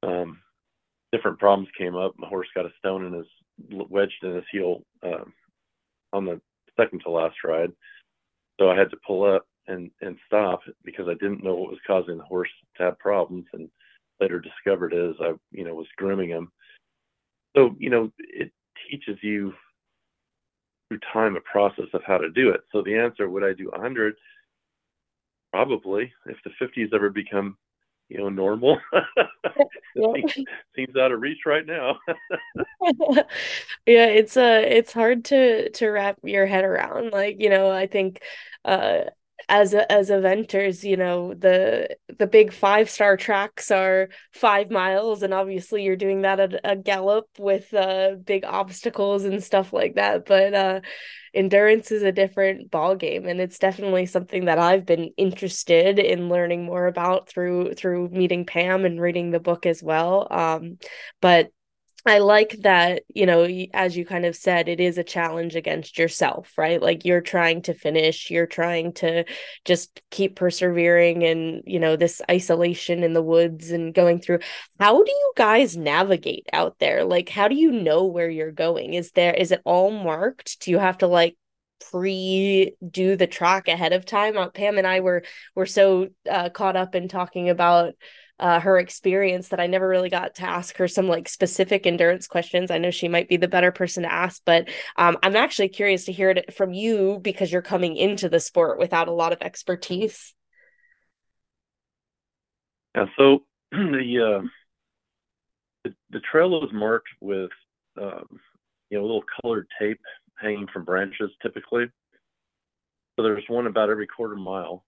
[0.04, 0.40] Um,
[1.12, 2.14] different problems came up.
[2.18, 3.28] My horse got a stone in his
[3.90, 5.34] wedged in his heel um,
[6.12, 6.42] on the
[6.78, 7.72] second to last ride,
[8.60, 11.80] so I had to pull up and and stop because I didn't know what was
[11.86, 13.70] causing the horse to have problems, and
[14.20, 16.52] later discovered as I you know was grooming him.
[17.56, 18.52] So you know it
[18.90, 19.54] teaches you
[20.90, 22.62] through time a process of how to do it.
[22.72, 24.16] So the answer, would I do 100?
[25.54, 26.12] Probably.
[26.26, 27.58] If the 50s ever become
[28.10, 28.80] you know normal
[29.96, 30.34] seems,
[30.76, 31.98] seems out of reach right now
[33.86, 37.88] yeah it's uh it's hard to to wrap your head around like you know i
[37.88, 38.22] think
[38.66, 39.04] uh
[39.50, 45.22] as a, as eventers you know the the big five star tracks are five miles
[45.22, 49.96] and obviously you're doing that at a gallop with uh big obstacles and stuff like
[49.96, 50.26] that.
[50.26, 50.82] But uh
[51.34, 56.30] endurance is a different ball game and it's definitely something that I've been interested in
[56.30, 60.28] learning more about through through meeting Pam and reading the book as well.
[60.32, 60.78] Um
[61.22, 61.50] but
[62.06, 65.98] I like that, you know, as you kind of said, it is a challenge against
[65.98, 66.82] yourself, right?
[66.82, 69.24] Like you're trying to finish, you're trying to
[69.64, 74.40] just keep persevering and, you know, this isolation in the woods and going through.
[74.82, 77.06] How do you guys navigate out there?
[77.06, 78.96] Like, how do you know where you're going?
[78.96, 80.60] Is there, is it all marked?
[80.60, 81.38] Do you have to like
[81.90, 84.38] pre do the track ahead of time?
[84.38, 85.24] Uh, Pam and I were,
[85.56, 87.94] were so uh, caught up in talking about
[88.40, 92.28] uh, her experience that I never really got to ask her some like specific endurance
[92.28, 92.72] questions.
[92.72, 96.06] I know she might be the better person to ask, but um, I'm actually curious
[96.06, 99.42] to hear it from you because you're coming into the sport without a lot of
[99.42, 100.34] expertise.
[102.96, 104.48] Yeah, so the uh,
[105.84, 107.52] the, the trail is marked with
[108.02, 108.40] um,
[108.90, 110.02] you know little colored tape
[110.40, 111.86] hanging from branches typically.
[113.16, 114.84] So there's one about every quarter mile.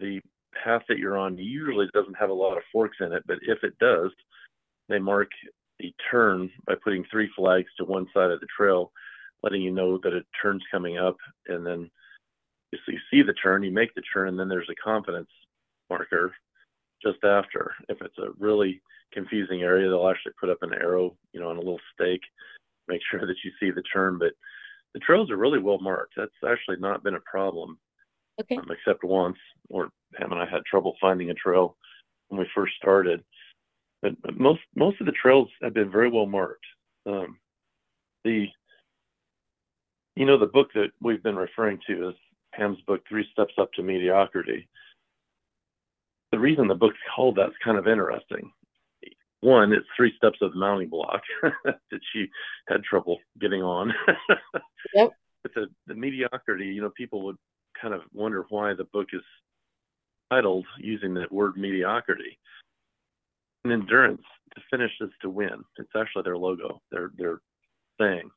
[0.00, 0.20] The
[0.62, 3.62] path that you're on usually doesn't have a lot of forks in it, but if
[3.62, 4.10] it does,
[4.88, 5.28] they mark
[5.78, 8.92] the turn by putting three flags to one side of the trail,
[9.42, 11.16] letting you know that a turn's coming up.
[11.46, 11.90] And then
[12.74, 15.30] so you see the turn, you make the turn, and then there's a confidence
[15.88, 16.32] marker
[17.02, 17.72] just after.
[17.88, 21.56] If it's a really confusing area, they'll actually put up an arrow, you know, on
[21.56, 22.22] a little stake,
[22.88, 24.18] make sure that you see the turn.
[24.18, 24.32] But
[24.94, 26.14] the trails are really well marked.
[26.16, 27.78] That's actually not been a problem
[28.40, 28.56] Okay.
[28.56, 29.36] Um, except once,
[29.68, 31.76] where Pam and I had trouble finding a trail
[32.28, 33.22] when we first started.
[34.00, 36.64] But, most most of the trails have been very well marked.
[37.04, 37.38] Um,
[38.24, 38.46] the
[40.14, 42.14] you know the book that we've been referring to is
[42.54, 44.68] Pam's book, Three Steps Up to Mediocrity.
[46.30, 48.52] The reason the book's called that's kind of interesting.
[49.40, 52.26] One, it's three steps of the mounting block that she
[52.66, 53.94] had trouble getting on.
[54.94, 55.10] yep.
[55.42, 57.36] But the, the mediocrity, you know, people would
[57.80, 59.22] kind of wonder why the book is
[60.30, 62.38] titled using that word mediocrity.
[63.64, 64.22] And endurance
[64.54, 65.64] to finish is to win.
[65.78, 67.40] It's actually their logo, their their
[68.00, 68.30] saying.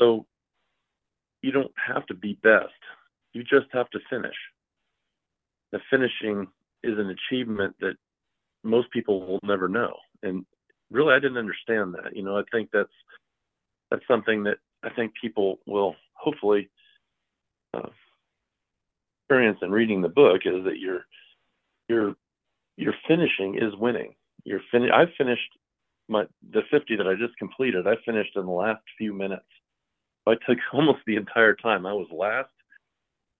[0.00, 0.26] So
[1.42, 2.68] you don't have to be best.
[3.32, 4.34] You just have to finish.
[5.72, 6.48] The finishing
[6.82, 7.94] is an achievement that
[8.62, 9.94] most people will never know.
[10.22, 10.44] And
[10.90, 12.14] really I didn't understand that.
[12.14, 12.88] You know, I think that's
[13.90, 16.68] that's something that I think people will hopefully
[19.30, 21.06] experience in reading the book is that your
[21.88, 22.14] your
[22.76, 24.14] your finishing is winning.
[24.44, 25.56] You're fin- I finished
[26.08, 27.86] my the 50 that I just completed.
[27.86, 29.46] I finished in the last few minutes.
[30.26, 31.86] I took almost the entire time.
[31.86, 32.50] I was last.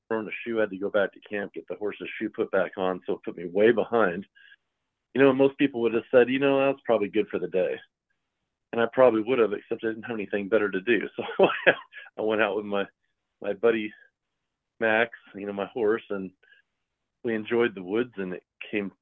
[0.08, 2.50] Thrown a shoe, I had to go back to camp, get the horse's shoe put
[2.50, 4.26] back on, so it put me way behind.
[5.14, 7.74] You know, most people would have said, you know, that's probably good for the day.
[8.72, 11.00] And I probably would have, except I didn't have anything better to do.
[11.16, 11.22] So
[12.18, 12.84] I went out with my
[13.40, 13.92] my buddy
[14.80, 16.30] Max, you know, my horse, and
[17.24, 18.12] we enjoyed the woods.
[18.16, 18.92] And it came,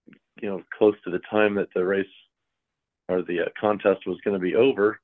[0.41, 2.07] you know, close to the time that the race
[3.09, 5.01] or the uh, contest was going to be over,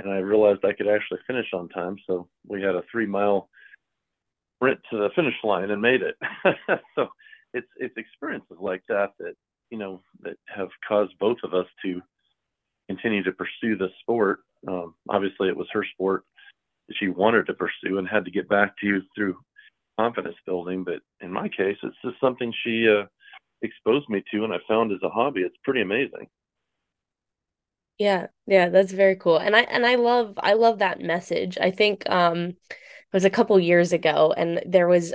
[0.00, 1.96] and I realized I could actually finish on time.
[2.06, 3.48] So we had a three mile
[4.56, 6.16] sprint to the finish line and made it.
[6.94, 7.08] so
[7.54, 9.34] it's it's experiences like that that
[9.70, 12.00] you know that have caused both of us to
[12.88, 14.40] continue to pursue the sport.
[14.66, 16.24] Um, obviously, it was her sport
[16.88, 19.36] that she wanted to pursue and had to get back to you through
[19.98, 20.84] confidence building.
[20.84, 23.06] But in my case, it's just something she uh,
[23.62, 25.42] exposed me to, and I found as a hobby.
[25.42, 26.28] It's pretty amazing.
[27.98, 29.38] Yeah, yeah, that's very cool.
[29.38, 31.58] And I and I love I love that message.
[31.60, 32.50] I think um
[33.10, 35.14] it was a couple years ago and there was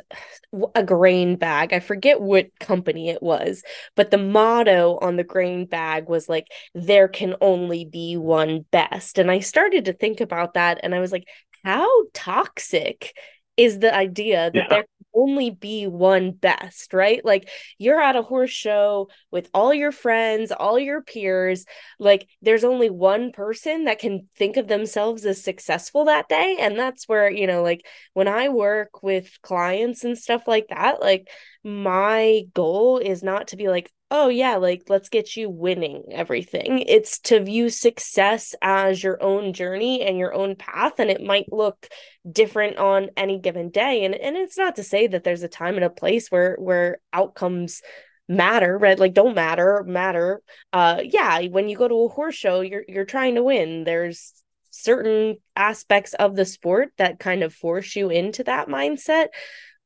[0.75, 1.73] a grain bag.
[1.73, 3.63] I forget what company it was,
[3.95, 9.17] but the motto on the grain bag was like there can only be one best.
[9.19, 11.27] And I started to think about that and I was like
[11.63, 13.13] how toxic
[13.57, 14.67] is the idea that yeah.
[14.69, 17.23] there can only be one best, right?
[17.23, 21.65] Like you're at a horse show with all your friends, all your peers.
[21.99, 26.57] Like there's only one person that can think of themselves as successful that day.
[26.59, 30.99] And that's where, you know, like when I work with clients and stuff like that,
[30.99, 31.27] like
[31.63, 36.79] my goal is not to be like, oh yeah like let's get you winning everything.
[36.87, 41.51] It's to view success as your own journey and your own path and it might
[41.51, 41.89] look
[42.31, 44.05] different on any given day.
[44.05, 46.99] And and it's not to say that there's a time and a place where where
[47.11, 47.81] outcomes
[48.29, 48.99] matter right?
[48.99, 50.41] Like don't matter matter.
[50.71, 53.83] Uh yeah when you go to a horse show you're you're trying to win.
[53.83, 54.31] There's
[54.69, 59.27] certain aspects of the sport that kind of force you into that mindset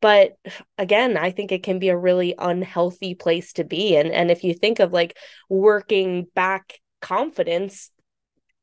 [0.02, 0.34] but
[0.78, 4.44] again i think it can be a really unhealthy place to be and and if
[4.44, 5.18] you think of like
[5.50, 7.92] working back confidence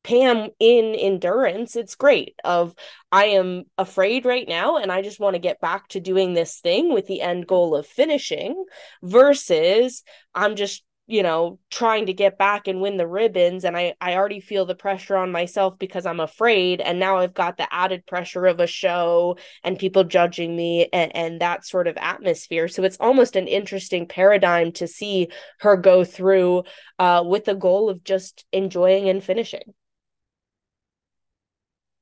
[0.05, 2.35] Pam in endurance, it's great.
[2.45, 2.75] Of
[3.11, 6.61] I am afraid right now and I just want to get back to doing this
[6.61, 8.65] thing with the end goal of finishing
[9.03, 10.05] versus
[10.35, 14.15] I'm just you know trying to get back and win the ribbons and i i
[14.15, 18.07] already feel the pressure on myself because i'm afraid and now i've got the added
[18.07, 22.69] pressure of a show and people judging me and, and that sort of atmosphere.
[22.69, 25.29] So it's almost an interesting paradigm to see
[25.61, 26.65] her go through
[26.99, 29.75] uh, with the goal of just enjoying and finishing.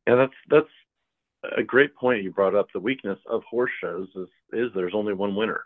[0.07, 2.67] Yeah that's that's a great point you brought up.
[2.73, 5.65] The weakness of horse shows is is there's only one winner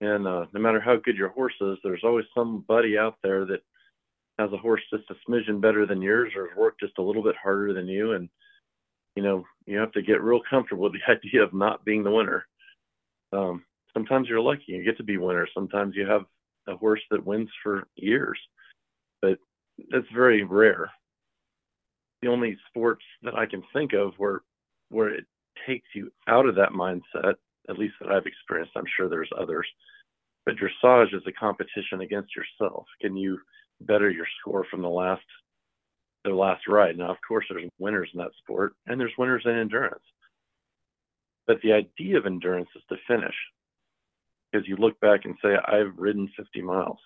[0.00, 3.60] and uh, no matter how good your horse is, there's always somebody out there that
[4.38, 7.22] has a horse just a smidgen better than yours or has worked just a little
[7.22, 8.12] bit harder than you.
[8.12, 8.28] And,
[9.14, 12.10] you know, you have to get real comfortable with the idea of not being the
[12.10, 12.46] winner.
[13.32, 15.46] Um, sometimes you're lucky, you get to be winner.
[15.52, 16.22] Sometimes you have
[16.66, 18.38] a horse that wins for years,
[19.20, 19.38] but
[19.90, 20.90] that's very rare.
[22.22, 24.42] The only sports that I can think of where
[24.90, 25.24] where it
[25.66, 27.34] takes you out of that mindset
[27.70, 28.72] at least that I've experienced.
[28.76, 29.66] I'm sure there's others.
[30.44, 32.86] But dressage is a competition against yourself.
[33.00, 33.38] Can you
[33.82, 35.22] better your score from the last
[36.24, 36.98] the last ride?
[36.98, 40.02] Now, of course, there's winners in that sport, and there's winners in endurance.
[41.46, 43.34] But the idea of endurance is to finish,
[44.50, 46.98] because you look back and say, "I've ridden 50 miles."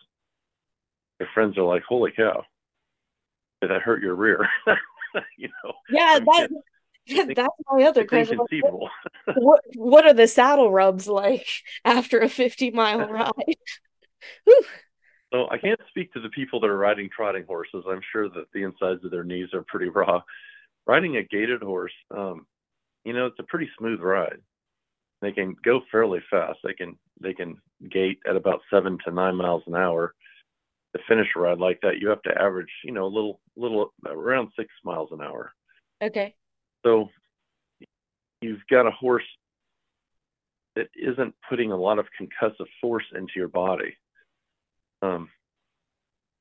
[1.21, 2.45] Your friends are like, "Holy cow!
[3.61, 4.49] Did I hurt your rear?"
[5.39, 5.73] you know.
[5.91, 6.51] Yeah, that
[7.35, 8.39] That's my other question.
[9.37, 11.47] What, what are the saddle rubs like
[11.85, 13.57] after a 50 mile ride?
[15.33, 17.85] so I can't speak to the people that are riding trotting horses.
[17.89, 20.23] I'm sure that the insides of their knees are pretty raw.
[20.87, 22.47] Riding a gaited horse, um,
[23.05, 24.41] you know, it's a pretty smooth ride.
[25.21, 26.59] They can go fairly fast.
[26.65, 27.57] They can they can
[27.91, 30.15] gait at about seven to nine miles an hour.
[30.95, 33.93] To finish a ride like that, you have to average, you know, a little little
[34.07, 35.53] around six miles an hour.
[36.03, 36.35] Okay.
[36.85, 37.09] So
[38.41, 39.25] you've got a horse
[40.77, 43.97] that isn't putting a lot of concussive force into your body.
[45.03, 45.29] Um,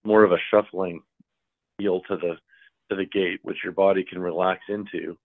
[0.04, 1.02] more of a shuffling
[1.78, 2.36] feel to the
[2.90, 5.18] to the gait, which your body can relax into.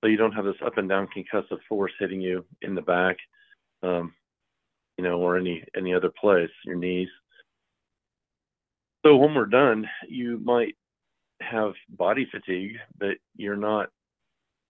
[0.00, 3.16] So you don't have this up and down concussive force hitting you in the back,
[3.82, 4.14] um,
[4.96, 7.08] you know, or any any other place, your knees.
[9.04, 10.76] So when we're done, you might
[11.40, 13.90] have body fatigue, but you're not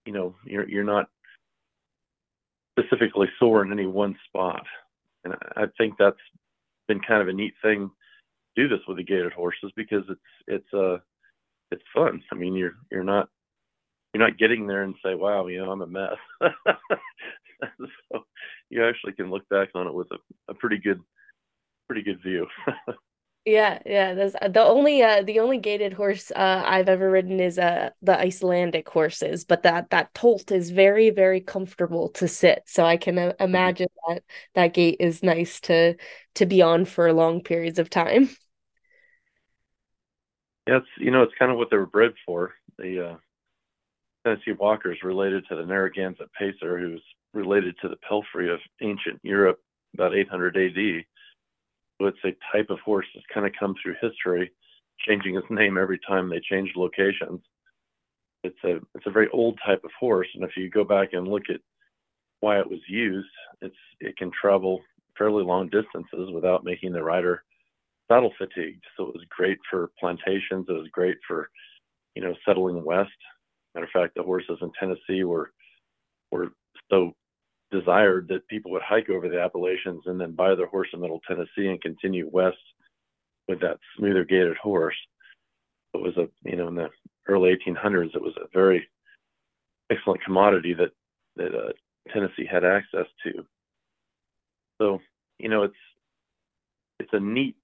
[0.04, 1.08] you know you're you're not
[2.78, 4.64] specifically sore in any one spot.
[5.24, 6.16] And i think that's
[6.88, 7.90] been kind of a neat thing
[8.56, 10.98] to do this with the gaited horses because it's it's uh
[11.70, 12.22] it's fun.
[12.32, 13.28] I mean you're you're not
[14.12, 16.16] you're not getting there and say wow you know i'm a mess.
[18.12, 18.24] So
[18.70, 20.16] you actually can look back on it with a,
[20.50, 21.00] a pretty good
[21.86, 22.46] pretty good view
[23.44, 24.14] Yeah, yeah.
[24.14, 27.90] That's uh, the only uh the only gaited horse uh I've ever ridden is uh
[28.00, 32.62] the Icelandic horses, but that that tolt is very very comfortable to sit.
[32.66, 33.42] So I can uh, mm-hmm.
[33.42, 34.22] imagine that
[34.54, 35.96] that gait is nice to
[36.36, 38.30] to be on for long periods of time.
[40.68, 42.54] Yeah, it's you know it's kind of what they were bred for.
[42.78, 43.16] The uh,
[44.24, 47.02] Tennessee Walker is related to the Narragansett Pacer, who's
[47.34, 49.58] related to the palfrey of ancient Europe,
[49.94, 51.04] about 800 AD
[52.06, 54.52] it's a type of horse that's kind of come through history,
[55.06, 57.40] changing its name every time they change locations.
[58.44, 61.28] It's a it's a very old type of horse, and if you go back and
[61.28, 61.60] look at
[62.40, 63.30] why it was used,
[63.60, 64.80] it's it can travel
[65.16, 67.44] fairly long distances without making the rider
[68.08, 68.84] saddle fatigued.
[68.96, 70.66] So it was great for plantations.
[70.68, 71.50] It was great for
[72.14, 73.10] you know settling west.
[73.74, 75.52] Matter of fact, the horses in Tennessee were
[76.30, 76.52] were
[76.90, 77.12] so
[77.72, 81.20] desired that people would hike over the Appalachians and then buy their horse in Middle
[81.26, 82.58] Tennessee and continue west
[83.48, 84.96] with that smoother gaited horse.
[85.94, 86.90] It was a, you know, in the
[87.26, 88.86] early 1800s, it was a very
[89.90, 90.92] excellent commodity that
[91.36, 91.72] that uh,
[92.12, 93.44] Tennessee had access to.
[94.80, 95.00] So
[95.38, 95.74] you know it's
[97.00, 97.56] it's a neat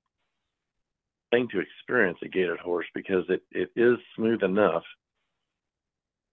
[1.31, 4.83] thing to experience a gaited horse because it, it is smooth enough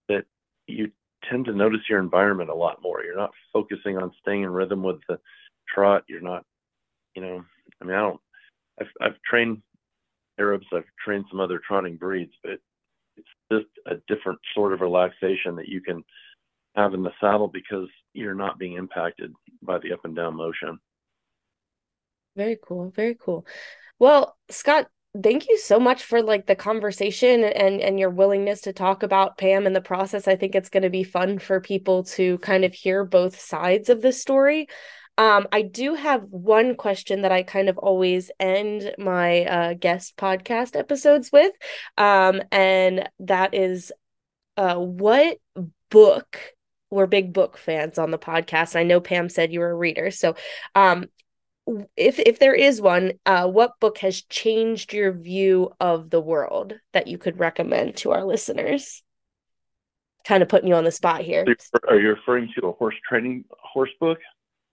[0.08, 0.26] that
[0.68, 0.92] you
[1.30, 3.04] tend to notice your environment a lot more.
[3.04, 5.20] You're not focusing on staying in rhythm with the
[5.74, 6.04] trot.
[6.08, 6.46] You're not,
[7.16, 7.44] you know,
[7.82, 8.20] I mean, I don't,
[8.80, 9.62] I've, I've trained
[10.40, 12.60] Arabs, I've trained some other trotting breeds, but
[13.18, 16.04] it's just a different sort of relaxation that you can
[16.76, 20.80] have in the saddle because you're not being impacted by the up and down motion.
[22.36, 22.90] Very cool.
[22.90, 23.46] Very cool.
[23.98, 24.88] Well, Scot,
[25.22, 29.38] thank you so much for like the conversation and and your willingness to talk about
[29.38, 30.28] Pam and the process.
[30.28, 33.90] I think it's going to be fun for people to kind of hear both sides
[33.90, 34.68] of the story.
[35.18, 40.18] Um, I do have one question that I kind of always end my uh, guest
[40.18, 41.54] podcast episodes with,
[41.98, 43.94] um, and that is,
[44.58, 45.38] uh, what
[45.90, 46.38] book?
[46.92, 48.76] We're big book fans on the podcast.
[48.76, 50.36] I know Pam said you were a reader, so
[50.76, 51.06] um,
[51.96, 56.74] if if there is one, uh, what book has changed your view of the world
[56.94, 59.04] that you could recommend to our listeners?
[60.26, 61.46] Kind of putting you on the spot here.
[61.88, 64.20] Are you referring to a horse training horse book?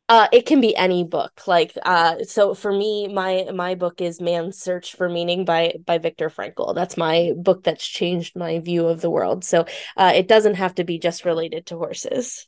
[0.08, 1.46] Uh, it can be any book.
[1.46, 5.98] Like, uh, so for me, my my book is Man's Search for Meaning by by
[5.98, 6.74] Viktor Frankl.
[6.74, 9.44] That's my book that's changed my view of the world.
[9.44, 9.64] So,
[9.96, 12.46] uh, it doesn't have to be just related to horses.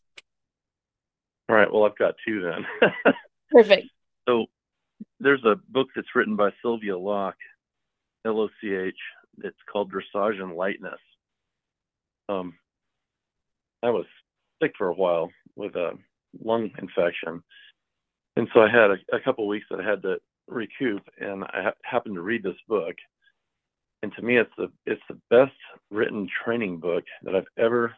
[1.49, 1.73] All right.
[1.73, 2.93] Well, I've got two then.
[3.51, 3.87] Perfect.
[4.29, 4.47] So
[5.21, 7.37] there's a book that's written by Sylvia Loch,
[8.25, 8.95] L O C H.
[9.43, 11.01] It's called Dressage and Lightness.
[12.29, 12.55] Um,
[13.83, 14.07] I was
[14.63, 15.93] sick for a while with a
[16.43, 17.43] lung infection,
[18.37, 20.17] and so I had a, a couple weeks that I had to
[20.49, 22.95] recoup, and I ha- happened to read this book.
[24.03, 25.57] And to me, it's the it's the best
[25.91, 27.95] written training book that I've ever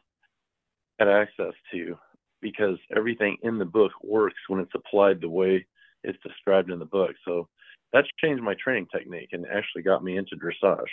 [0.99, 1.97] had access to
[2.41, 5.67] because everything in the book works when it's applied the way
[6.07, 7.13] it's described in the book.
[7.27, 7.49] So
[7.93, 10.87] that's changed my training technique and actually got me into dressage.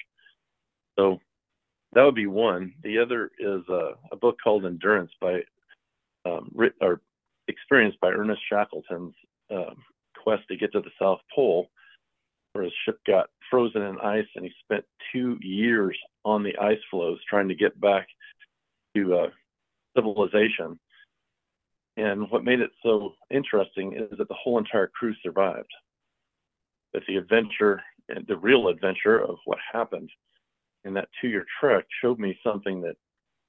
[0.98, 1.20] So
[1.94, 2.74] that would be one.
[2.84, 5.42] The other is a, a book called Endurance by
[6.26, 6.52] um,
[6.82, 7.02] or
[7.48, 9.14] experienced by Ernest Shackleton's
[9.52, 9.76] um,
[10.22, 11.68] quest to get to the South Pole,
[12.54, 16.80] where his ship got frozen in ice and he spent two years on the ice
[16.90, 18.08] floes trying to get back
[18.96, 19.30] to uh,
[19.96, 20.80] civilization.
[21.98, 25.72] And what made it so interesting is that the whole entire crew survived.
[26.94, 27.82] That the adventure,
[28.28, 30.10] the real adventure of what happened
[30.86, 32.96] in that two year trek showed me something that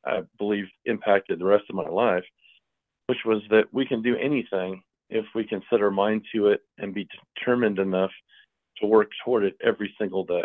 [0.07, 2.25] I believe impacted the rest of my life,
[3.07, 6.61] which was that we can do anything if we can set our mind to it
[6.79, 8.11] and be determined enough
[8.79, 10.45] to work toward it every single day.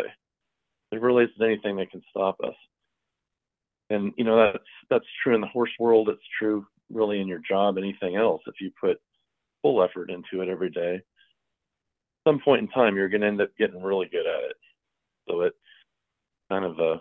[0.90, 2.54] There really isn't anything that can stop us.
[3.90, 6.08] And you know that's that's true in the horse world.
[6.08, 9.00] It's true really in your job, anything else, if you put
[9.62, 11.00] full effort into it every day,
[12.26, 14.56] some point in time you're going to end up getting really good at it.
[15.28, 15.54] So it
[16.50, 16.98] kind of uh,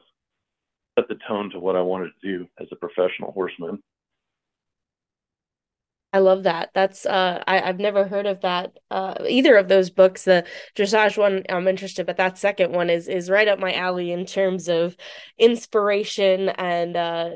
[0.97, 3.81] set the tone to what I wanted to do as a professional horseman.
[6.11, 6.71] I love that.
[6.73, 10.23] That's uh I, I've never heard of that uh either of those books.
[10.23, 10.43] The
[10.75, 14.25] dressage one I'm interested, but that second one is is right up my alley in
[14.25, 14.97] terms of
[15.37, 17.29] inspiration and uh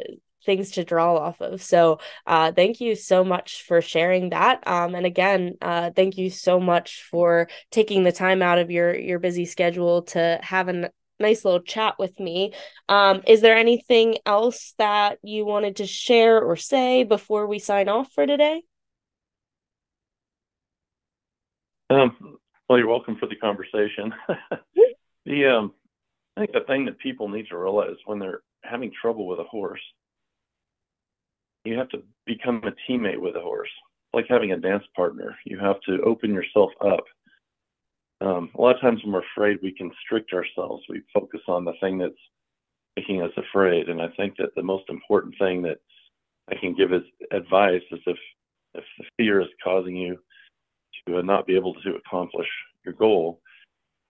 [0.45, 1.61] things to draw off of.
[1.61, 4.67] So uh, thank you so much for sharing that.
[4.67, 8.95] Um, and again, uh, thank you so much for taking the time out of your
[8.95, 12.53] your busy schedule to have a nice little chat with me.
[12.89, 17.89] Um, is there anything else that you wanted to share or say before we sign
[17.89, 18.63] off for today?
[21.89, 22.37] Um,
[22.67, 24.13] well, you're welcome for the conversation.
[25.25, 25.73] the um,
[26.35, 29.43] I think the thing that people need to realize when they're having trouble with a
[29.43, 29.81] horse
[31.65, 33.69] you have to become a teammate with a horse,
[34.05, 35.35] it's like having a dance partner.
[35.45, 37.03] You have to open yourself up.
[38.21, 40.83] Um, a lot of times when we're afraid, we constrict ourselves.
[40.89, 42.13] We focus on the thing that's
[42.95, 43.89] making us afraid.
[43.89, 45.79] And I think that the most important thing that
[46.49, 47.01] I can give as
[47.31, 48.17] advice is if
[48.75, 50.17] if the fear is causing you
[51.07, 52.47] to not be able to accomplish
[52.83, 53.39] your goal,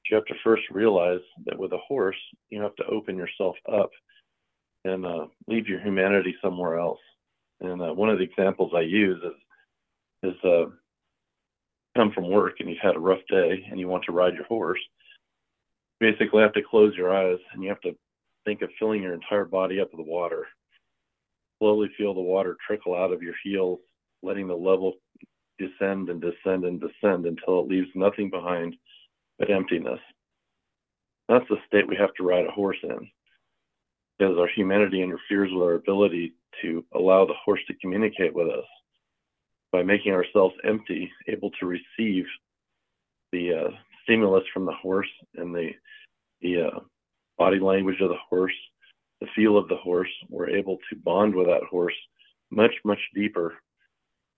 [0.10, 2.16] you have to first realize that with a horse,
[2.50, 3.90] you have to open yourself up
[4.86, 7.00] and uh, leave your humanity somewhere else.
[7.64, 10.66] And uh, one of the examples I use is is uh,
[11.98, 14.46] come from work and you've had a rough day and you want to ride your
[14.46, 14.80] horse.
[16.00, 17.96] You basically have to close your eyes and you have to
[18.46, 20.48] think of filling your entire body up with water.
[21.60, 23.80] Slowly feel the water trickle out of your heels,
[24.22, 24.94] letting the level
[25.60, 28.76] descend and descend and descend until it leaves nothing behind
[29.40, 30.00] but emptiness.
[31.30, 33.10] That's the state we have to ride a horse in
[34.18, 38.66] because our humanity interferes with our ability to allow the horse to communicate with us
[39.72, 42.26] by making ourselves empty, able to receive
[43.32, 43.70] the uh,
[44.04, 45.72] stimulus from the horse and the
[46.42, 46.80] the uh,
[47.38, 48.54] body language of the horse,
[49.22, 50.10] the feel of the horse.
[50.30, 51.96] We're able to bond with that horse
[52.52, 53.56] much much deeper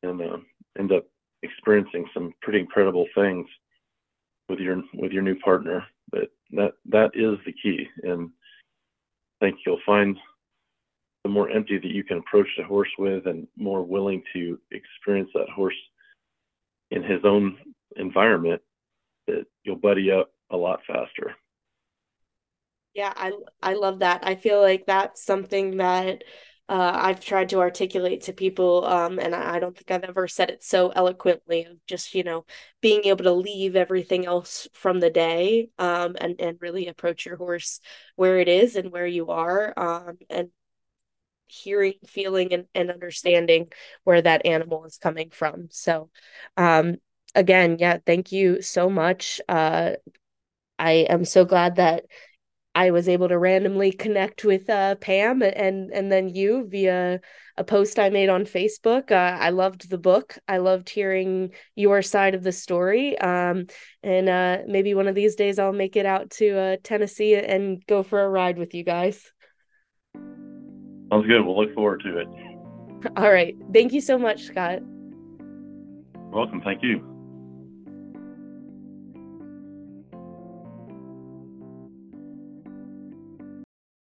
[0.04, 0.38] and uh,
[0.80, 1.06] end up
[1.44, 3.48] experiencing some pretty incredible things
[4.50, 5.86] with your with your new partner.
[6.12, 8.30] But that that is the key, and
[9.42, 10.18] I think you'll find
[11.26, 15.32] the more empty that you can approach the horse with, and more willing to experience
[15.34, 15.74] that horse
[16.92, 17.58] in his own
[17.96, 18.62] environment,
[19.26, 21.34] that you'll buddy up a lot faster.
[22.94, 24.20] Yeah, I I love that.
[24.22, 26.24] I feel like that's something that
[26.70, 30.52] uh, I've tried to articulate to people, um, and I, don't think I've ever said
[30.52, 32.46] it so eloquently of just, you know,
[32.82, 37.38] being able to leave everything else from the day um, and, and really approach your
[37.38, 37.80] horse
[38.16, 40.50] where it is and where you are um, and
[41.48, 43.72] hearing, feeling, and, and understanding
[44.04, 45.68] where that animal is coming from.
[45.72, 46.10] So,
[46.58, 46.96] um,
[47.34, 49.42] again, yeah, thank you so much.
[49.48, 49.94] Uh,
[50.78, 52.06] I am so glad that
[52.76, 57.22] I was able to randomly connect with uh, Pam and and then you via
[57.56, 59.12] a post I made on Facebook.
[59.12, 60.38] Uh, I loved the book.
[60.46, 63.18] I loved hearing your side of the story.
[63.18, 63.68] Um,
[64.04, 67.82] and uh, maybe one of these days I'll make it out to uh, Tennessee and
[67.88, 69.32] go for a ride with you guys.
[71.12, 71.46] Sounds good.
[71.46, 72.28] We'll look forward to it.
[73.18, 73.56] All right.
[73.74, 74.80] Thank you so much, Scot.
[76.32, 76.62] Welcome.
[76.62, 77.15] Thank you.